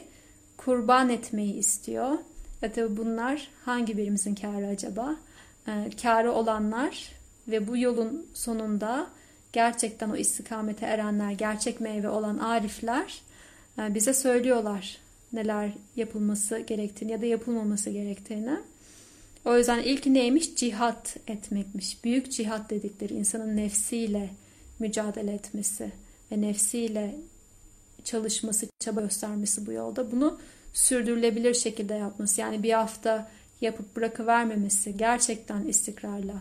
kurban 0.56 1.08
etmeyi 1.08 1.54
istiyor. 1.54 2.18
Ve 2.62 2.72
tabi 2.72 2.96
bunlar 2.96 3.48
hangi 3.64 3.96
birimizin 3.96 4.34
kârı 4.34 4.66
acaba? 4.66 5.16
Ee, 5.68 5.90
kârı 6.02 6.32
olanlar 6.32 7.12
ve 7.48 7.68
bu 7.68 7.76
yolun 7.76 8.26
sonunda 8.34 9.06
gerçekten 9.52 10.10
o 10.10 10.16
istikamete 10.16 10.86
erenler, 10.86 11.30
gerçek 11.32 11.80
meyve 11.80 12.08
olan 12.08 12.38
arifler 12.38 13.22
e, 13.78 13.94
bize 13.94 14.14
söylüyorlar 14.14 14.98
neler 15.32 15.70
yapılması 15.96 16.58
gerektiğini 16.58 17.12
ya 17.12 17.22
da 17.22 17.26
yapılmaması 17.26 17.90
gerektiğini. 17.90 18.58
O 19.44 19.58
yüzden 19.58 19.82
ilk 19.82 20.06
neymiş? 20.06 20.56
Cihat 20.56 21.16
etmekmiş. 21.28 22.04
Büyük 22.04 22.32
cihat 22.32 22.70
dedikleri 22.70 23.14
insanın 23.14 23.56
nefsiyle 23.56 24.30
mücadele 24.78 25.32
etmesi 25.34 25.92
ve 26.32 26.40
nefsiyle 26.40 27.14
çalışması, 28.04 28.66
çaba 28.80 29.00
göstermesi 29.00 29.66
bu 29.66 29.72
yolda. 29.72 30.12
Bunu 30.12 30.38
sürdürülebilir 30.72 31.54
şekilde 31.54 31.94
yapması. 31.94 32.40
Yani 32.40 32.62
bir 32.62 32.72
hafta 32.72 33.30
yapıp 33.60 33.96
bırakıvermemesi 33.96 34.96
gerçekten 34.96 35.64
istikrarla, 35.64 36.34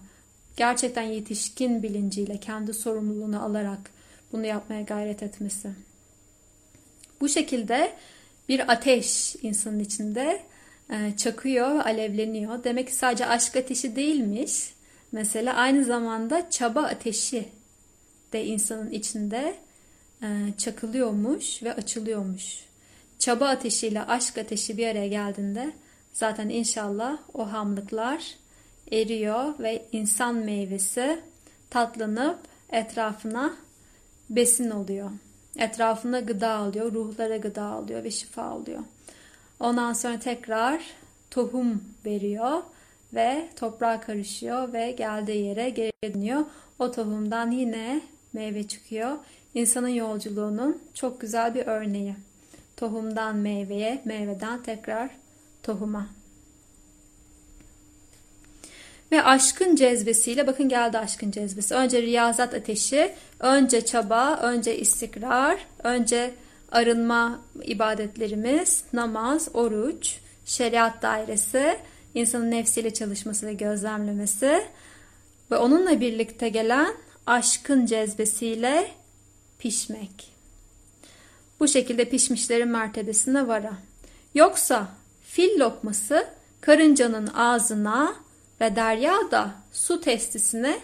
gerçekten 0.57 1.01
yetişkin 1.01 1.83
bilinciyle 1.83 2.37
kendi 2.37 2.73
sorumluluğunu 2.73 3.43
alarak 3.43 3.91
bunu 4.31 4.45
yapmaya 4.45 4.81
gayret 4.81 5.23
etmesi. 5.23 5.69
Bu 7.21 7.29
şekilde 7.29 7.93
bir 8.49 8.71
ateş 8.71 9.35
insanın 9.41 9.79
içinde 9.79 10.41
e, 10.89 11.17
çakıyor, 11.17 11.79
alevleniyor. 11.79 12.63
Demek 12.63 12.87
ki 12.87 12.95
sadece 12.95 13.25
aşk 13.25 13.55
ateşi 13.55 13.95
değilmiş. 13.95 14.73
Mesela 15.11 15.53
aynı 15.53 15.85
zamanda 15.85 16.49
çaba 16.49 16.81
ateşi 16.81 17.49
de 18.33 18.45
insanın 18.45 18.89
içinde 18.89 19.55
e, 20.23 20.27
çakılıyormuş 20.57 21.63
ve 21.63 21.73
açılıyormuş. 21.73 22.65
Çaba 23.19 23.47
ateşiyle 23.47 24.03
aşk 24.03 24.37
ateşi 24.37 24.77
bir 24.77 24.87
araya 24.87 25.07
geldiğinde 25.07 25.73
zaten 26.13 26.49
inşallah 26.49 27.17
o 27.33 27.51
hamlıklar 27.51 28.35
eriyor 28.91 29.59
ve 29.59 29.85
insan 29.91 30.35
meyvesi 30.35 31.19
tatlanıp 31.69 32.39
etrafına 32.69 33.53
besin 34.29 34.69
oluyor. 34.69 35.11
Etrafına 35.57 36.19
gıda 36.19 36.49
alıyor, 36.49 36.93
ruhlara 36.93 37.37
gıda 37.37 37.63
alıyor 37.63 38.03
ve 38.03 38.11
şifa 38.11 38.43
alıyor. 38.43 38.79
Ondan 39.59 39.93
sonra 39.93 40.19
tekrar 40.19 40.83
tohum 41.31 41.83
veriyor 42.05 42.61
ve 43.13 43.49
toprağa 43.55 44.01
karışıyor 44.01 44.73
ve 44.73 44.91
geldiği 44.91 45.45
yere 45.45 45.69
geri 45.69 45.91
dönüyor. 46.03 46.45
O 46.79 46.91
tohumdan 46.91 47.51
yine 47.51 48.01
meyve 48.33 48.67
çıkıyor. 48.67 49.17
İnsanın 49.53 49.87
yolculuğunun 49.87 50.81
çok 50.93 51.21
güzel 51.21 51.55
bir 51.55 51.67
örneği. 51.67 52.15
Tohumdan 52.77 53.35
meyveye, 53.35 54.01
meyveden 54.05 54.63
tekrar 54.63 55.09
tohuma. 55.63 56.07
Ve 59.11 59.23
aşkın 59.23 59.75
cezbesiyle 59.75 60.47
bakın 60.47 60.69
geldi 60.69 60.97
aşkın 60.97 61.31
cezbesi. 61.31 61.75
Önce 61.75 62.01
riyazat 62.01 62.53
ateşi, 62.53 63.13
önce 63.39 63.85
çaba, 63.85 64.35
önce 64.35 64.77
istikrar, 64.77 65.57
önce 65.83 66.33
arınma 66.71 67.41
ibadetlerimiz, 67.63 68.83
namaz, 68.93 69.49
oruç, 69.53 70.17
şeriat 70.45 71.01
dairesi, 71.01 71.77
insanın 72.15 72.51
nefsiyle 72.51 72.93
çalışması 72.93 73.47
ve 73.47 73.53
gözlemlemesi 73.53 74.63
ve 75.51 75.57
onunla 75.57 75.99
birlikte 76.01 76.49
gelen 76.49 76.93
aşkın 77.27 77.85
cezbesiyle 77.85 78.91
pişmek. 79.59 80.33
Bu 81.59 81.67
şekilde 81.67 82.09
pişmişlerin 82.09 82.67
mertebesine 82.67 83.47
vara. 83.47 83.73
Yoksa 84.35 84.87
fil 85.23 85.59
lokması 85.59 86.27
karıncanın 86.61 87.27
ağzına 87.27 88.15
ve 88.61 88.75
derya 88.75 89.15
da 89.31 89.51
su 89.71 90.01
testisine 90.01 90.79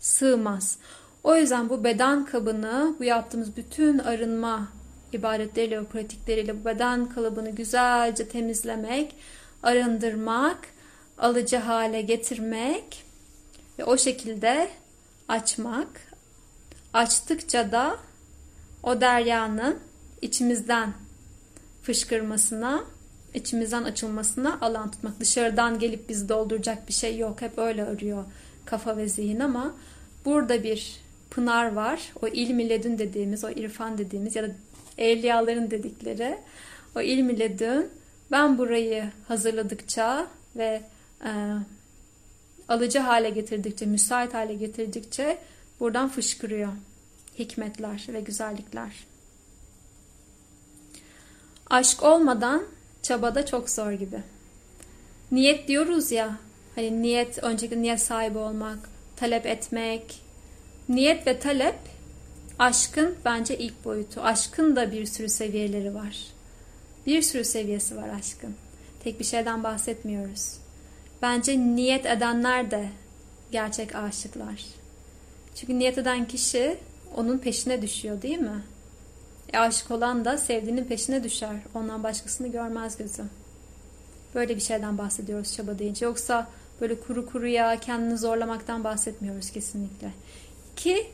sığmaz. 0.00 0.78
O 1.24 1.36
yüzden 1.36 1.68
bu 1.68 1.84
beden 1.84 2.24
kabını, 2.24 2.94
bu 2.98 3.04
yaptığımız 3.04 3.56
bütün 3.56 3.98
arınma 3.98 4.68
ibadetleriyle 5.12 5.80
ve 5.80 5.84
pratikleriyle 5.84 6.60
bu 6.60 6.64
beden 6.64 7.08
kalıbını 7.08 7.50
güzelce 7.50 8.28
temizlemek, 8.28 9.14
arındırmak, 9.62 10.58
alıcı 11.18 11.56
hale 11.56 12.02
getirmek 12.02 13.04
ve 13.78 13.84
o 13.84 13.98
şekilde 13.98 14.68
açmak. 15.28 15.88
Açtıkça 16.92 17.72
da 17.72 17.96
o 18.82 19.00
deryanın 19.00 19.78
içimizden 20.22 20.92
fışkırmasına, 21.82 22.84
içimizden 23.34 23.84
açılmasına 23.84 24.58
alan 24.60 24.90
tutmak. 24.90 25.20
Dışarıdan 25.20 25.78
gelip 25.78 26.08
bizi 26.08 26.28
dolduracak 26.28 26.88
bir 26.88 26.92
şey 26.92 27.18
yok. 27.18 27.42
Hep 27.42 27.58
öyle 27.58 27.84
arıyor 27.84 28.24
kafa 28.64 28.96
ve 28.96 29.08
zihin 29.08 29.40
ama 29.40 29.74
burada 30.24 30.62
bir 30.62 31.00
pınar 31.30 31.72
var. 31.72 32.12
O 32.22 32.28
ilmi 32.28 32.68
ledün 32.68 32.98
dediğimiz, 32.98 33.44
o 33.44 33.50
irfan 33.50 33.98
dediğimiz 33.98 34.36
ya 34.36 34.42
da 34.42 34.50
evliyaların 34.98 35.70
dedikleri 35.70 36.38
o 36.96 37.00
ilmi 37.00 37.38
ledün 37.38 37.88
ben 38.30 38.58
burayı 38.58 39.10
hazırladıkça 39.28 40.26
ve 40.56 40.82
e, 41.24 41.30
alıcı 42.68 42.98
hale 42.98 43.30
getirdikçe, 43.30 43.86
müsait 43.86 44.34
hale 44.34 44.54
getirdikçe 44.54 45.38
buradan 45.80 46.08
fışkırıyor 46.08 46.72
hikmetler 47.38 48.06
ve 48.08 48.20
güzellikler. 48.20 48.92
Aşk 51.70 52.02
olmadan 52.02 52.62
çabada 53.02 53.46
çok 53.46 53.70
zor 53.70 53.92
gibi. 53.92 54.22
Niyet 55.32 55.68
diyoruz 55.68 56.12
ya, 56.12 56.38
hani 56.74 57.02
niyet, 57.02 57.44
önceki 57.44 57.82
niyet 57.82 58.00
sahibi 58.00 58.38
olmak, 58.38 58.78
talep 59.16 59.46
etmek. 59.46 60.20
Niyet 60.88 61.26
ve 61.26 61.38
talep 61.38 61.78
aşkın 62.58 63.14
bence 63.24 63.58
ilk 63.58 63.84
boyutu. 63.84 64.20
Aşkın 64.20 64.76
da 64.76 64.92
bir 64.92 65.06
sürü 65.06 65.28
seviyeleri 65.28 65.94
var. 65.94 66.18
Bir 67.06 67.22
sürü 67.22 67.44
seviyesi 67.44 67.96
var 67.96 68.08
aşkın. 68.08 68.54
Tek 69.04 69.20
bir 69.20 69.24
şeyden 69.24 69.64
bahsetmiyoruz. 69.64 70.63
Bence 71.22 71.58
niyet 71.58 72.06
edenler 72.06 72.70
de 72.70 72.88
gerçek 73.52 73.94
aşıklar. 73.94 74.64
Çünkü 75.54 75.78
niyet 75.78 75.98
eden 75.98 76.28
kişi 76.28 76.78
onun 77.16 77.38
peşine 77.38 77.82
düşüyor 77.82 78.22
değil 78.22 78.38
mi? 78.38 78.62
E, 79.52 79.58
aşık 79.58 79.90
olan 79.90 80.24
da 80.24 80.38
sevdiğinin 80.38 80.84
peşine 80.84 81.24
düşer. 81.24 81.56
Ondan 81.74 82.02
başkasını 82.02 82.48
görmez 82.48 82.96
gözüm. 82.96 83.30
Böyle 84.34 84.56
bir 84.56 84.60
şeyden 84.60 84.98
bahsediyoruz 84.98 85.54
çaba 85.56 85.78
deyince. 85.78 86.04
Yoksa 86.04 86.48
böyle 86.80 87.00
kuru 87.00 87.26
kuruya 87.26 87.80
kendini 87.80 88.18
zorlamaktan 88.18 88.84
bahsetmiyoruz 88.84 89.50
kesinlikle. 89.50 90.10
Ki 90.76 91.06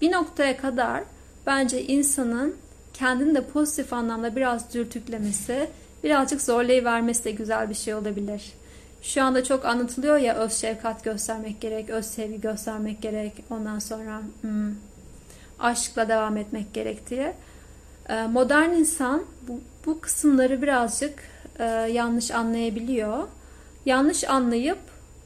bir 0.00 0.12
noktaya 0.12 0.56
kadar 0.56 1.02
bence 1.46 1.86
insanın 1.86 2.56
kendini 2.94 3.34
de 3.34 3.46
pozitif 3.46 3.92
anlamda 3.92 4.36
biraz 4.36 4.74
dürtüklemesi, 4.74 5.70
birazcık 6.04 6.42
zorlayıvermesi 6.42 7.24
de 7.24 7.30
güzel 7.30 7.70
bir 7.70 7.74
şey 7.74 7.94
olabilir. 7.94 8.52
Şu 9.02 9.22
anda 9.22 9.44
çok 9.44 9.64
anlatılıyor 9.64 10.16
ya 10.16 10.34
öz 10.34 10.52
şefkat 10.52 11.04
göstermek 11.04 11.60
gerek, 11.60 11.90
öz 11.90 12.06
sevgi 12.06 12.40
göstermek 12.40 13.02
gerek, 13.02 13.32
ondan 13.50 13.78
sonra 13.78 14.22
hmm, 14.40 14.74
aşkla 15.58 16.08
devam 16.08 16.36
etmek 16.36 16.74
gerek 16.74 17.10
diye. 17.10 17.34
Ee, 18.08 18.26
modern 18.26 18.70
insan 18.70 19.22
bu, 19.48 19.60
bu 19.86 20.00
kısımları 20.00 20.62
birazcık 20.62 21.18
e, 21.58 21.64
yanlış 21.92 22.30
anlayabiliyor. 22.30 23.28
Yanlış 23.86 24.24
anlayıp 24.24 24.78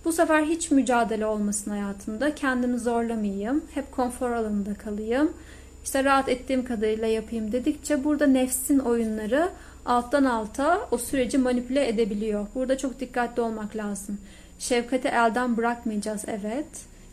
bu 0.04 0.12
sefer 0.12 0.42
hiç 0.42 0.70
mücadele 0.70 1.26
olmasın 1.26 1.70
hayatımda. 1.70 2.34
Kendimi 2.34 2.78
zorlamayayım. 2.78 3.64
Hep 3.74 3.92
konfor 3.92 4.30
alanında 4.30 4.74
kalayım. 4.74 5.32
İşte 5.84 6.04
rahat 6.04 6.28
ettiğim 6.28 6.64
kadarıyla 6.64 7.06
yapayım 7.06 7.52
dedikçe 7.52 8.04
burada 8.04 8.26
nefsin 8.26 8.78
oyunları 8.78 9.48
alttan 9.86 10.24
alta 10.24 10.88
o 10.90 10.98
süreci 10.98 11.38
manipüle 11.38 11.88
edebiliyor. 11.88 12.46
Burada 12.54 12.78
çok 12.78 13.00
dikkatli 13.00 13.42
olmak 13.42 13.76
lazım. 13.76 14.18
Şefkati 14.58 15.08
elden 15.08 15.56
bırakmayacağız 15.56 16.24
evet. 16.26 16.66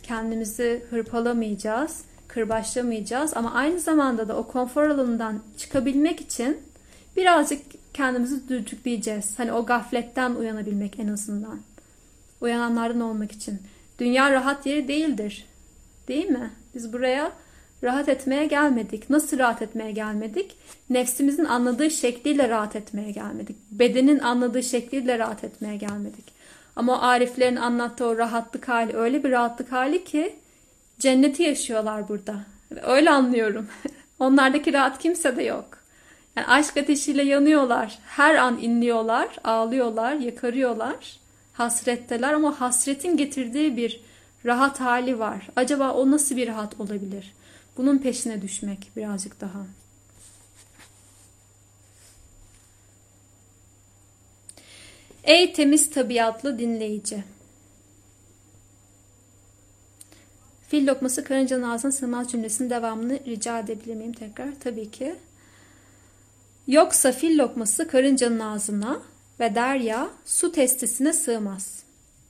Kendimizi 0.03 0.84
hırpalamayacağız, 0.89 2.03
kırbaçlamayacağız 2.28 3.38
ama 3.38 3.53
aynı 3.53 3.80
zamanda 3.80 4.28
da 4.28 4.38
o 4.38 4.47
konfor 4.47 4.84
alanından 4.84 5.39
çıkabilmek 5.57 6.21
için 6.21 6.57
birazcık 7.17 7.61
kendimizi 7.93 8.49
dürtükleyeceğiz. 8.49 9.39
Hani 9.39 9.51
o 9.53 9.65
gafletten 9.65 10.36
uyanabilmek 10.36 10.99
en 10.99 11.07
azından. 11.07 11.59
Uyananlardan 12.41 13.01
olmak 13.01 13.32
için. 13.32 13.61
Dünya 13.99 14.32
rahat 14.32 14.65
yeri 14.65 14.88
değildir. 14.88 15.45
Değil 16.07 16.26
mi? 16.26 16.51
Biz 16.76 16.93
buraya 16.93 17.32
rahat 17.84 18.09
etmeye 18.09 18.45
gelmedik. 18.45 19.09
Nasıl 19.09 19.39
rahat 19.39 19.61
etmeye 19.61 19.91
gelmedik? 19.91 20.57
Nefsimizin 20.89 21.45
anladığı 21.45 21.91
şekliyle 21.91 22.49
rahat 22.49 22.75
etmeye 22.75 23.11
gelmedik. 23.11 23.55
Bedenin 23.71 24.19
anladığı 24.19 24.63
şekliyle 24.63 25.19
rahat 25.19 25.43
etmeye 25.43 25.77
gelmedik. 25.77 26.25
Ama 26.75 26.93
o 26.93 27.01
Ariflerin 27.01 27.55
anlattığı 27.55 28.05
o 28.05 28.17
rahatlık 28.17 28.67
hali 28.67 28.95
öyle 28.95 29.23
bir 29.23 29.31
rahatlık 29.31 29.71
hali 29.71 30.03
ki 30.03 30.36
cenneti 30.99 31.43
yaşıyorlar 31.43 32.09
burada. 32.09 32.36
Öyle 32.84 33.09
anlıyorum. 33.09 33.67
Onlardaki 34.19 34.73
rahat 34.73 34.99
kimse 34.99 35.38
de 35.38 35.43
yok. 35.43 35.77
Yani 36.36 36.47
aşk 36.47 36.77
ateşiyle 36.77 37.23
yanıyorlar. 37.23 37.99
Her 38.05 38.36
an 38.36 38.57
inliyorlar, 38.57 39.27
ağlıyorlar, 39.43 40.15
yakarıyorlar. 40.15 41.19
Hasretteler 41.53 42.34
ama 42.34 42.61
hasretin 42.61 43.17
getirdiği 43.17 43.77
bir 43.77 44.01
rahat 44.45 44.79
hali 44.79 45.19
var. 45.19 45.47
Acaba 45.55 45.93
o 45.93 46.11
nasıl 46.11 46.38
bir 46.38 46.47
rahat 46.47 46.79
olabilir? 46.79 47.34
Bunun 47.78 47.97
peşine 47.97 48.41
düşmek 48.41 48.91
birazcık 48.95 49.41
daha. 49.41 49.65
Ey 55.24 55.53
temiz 55.53 55.89
tabiatlı 55.89 56.59
dinleyici. 56.59 57.24
Fil 60.67 60.88
lokması 60.88 61.24
karıncanın 61.24 61.63
ağzına 61.63 61.91
sığmaz 61.91 62.32
cümlesinin 62.32 62.69
devamını 62.69 63.19
rica 63.26 63.59
edebilir 63.59 63.95
miyim 63.95 64.13
tekrar? 64.13 64.59
Tabii 64.59 64.91
ki. 64.91 65.15
Yoksa 66.67 67.11
fil 67.11 67.39
lokması 67.39 67.88
karıncanın 67.88 68.39
ağzına 68.39 69.01
ve 69.39 69.55
derya 69.55 70.09
su 70.26 70.51
testisine 70.51 71.13
sığmaz. 71.13 71.82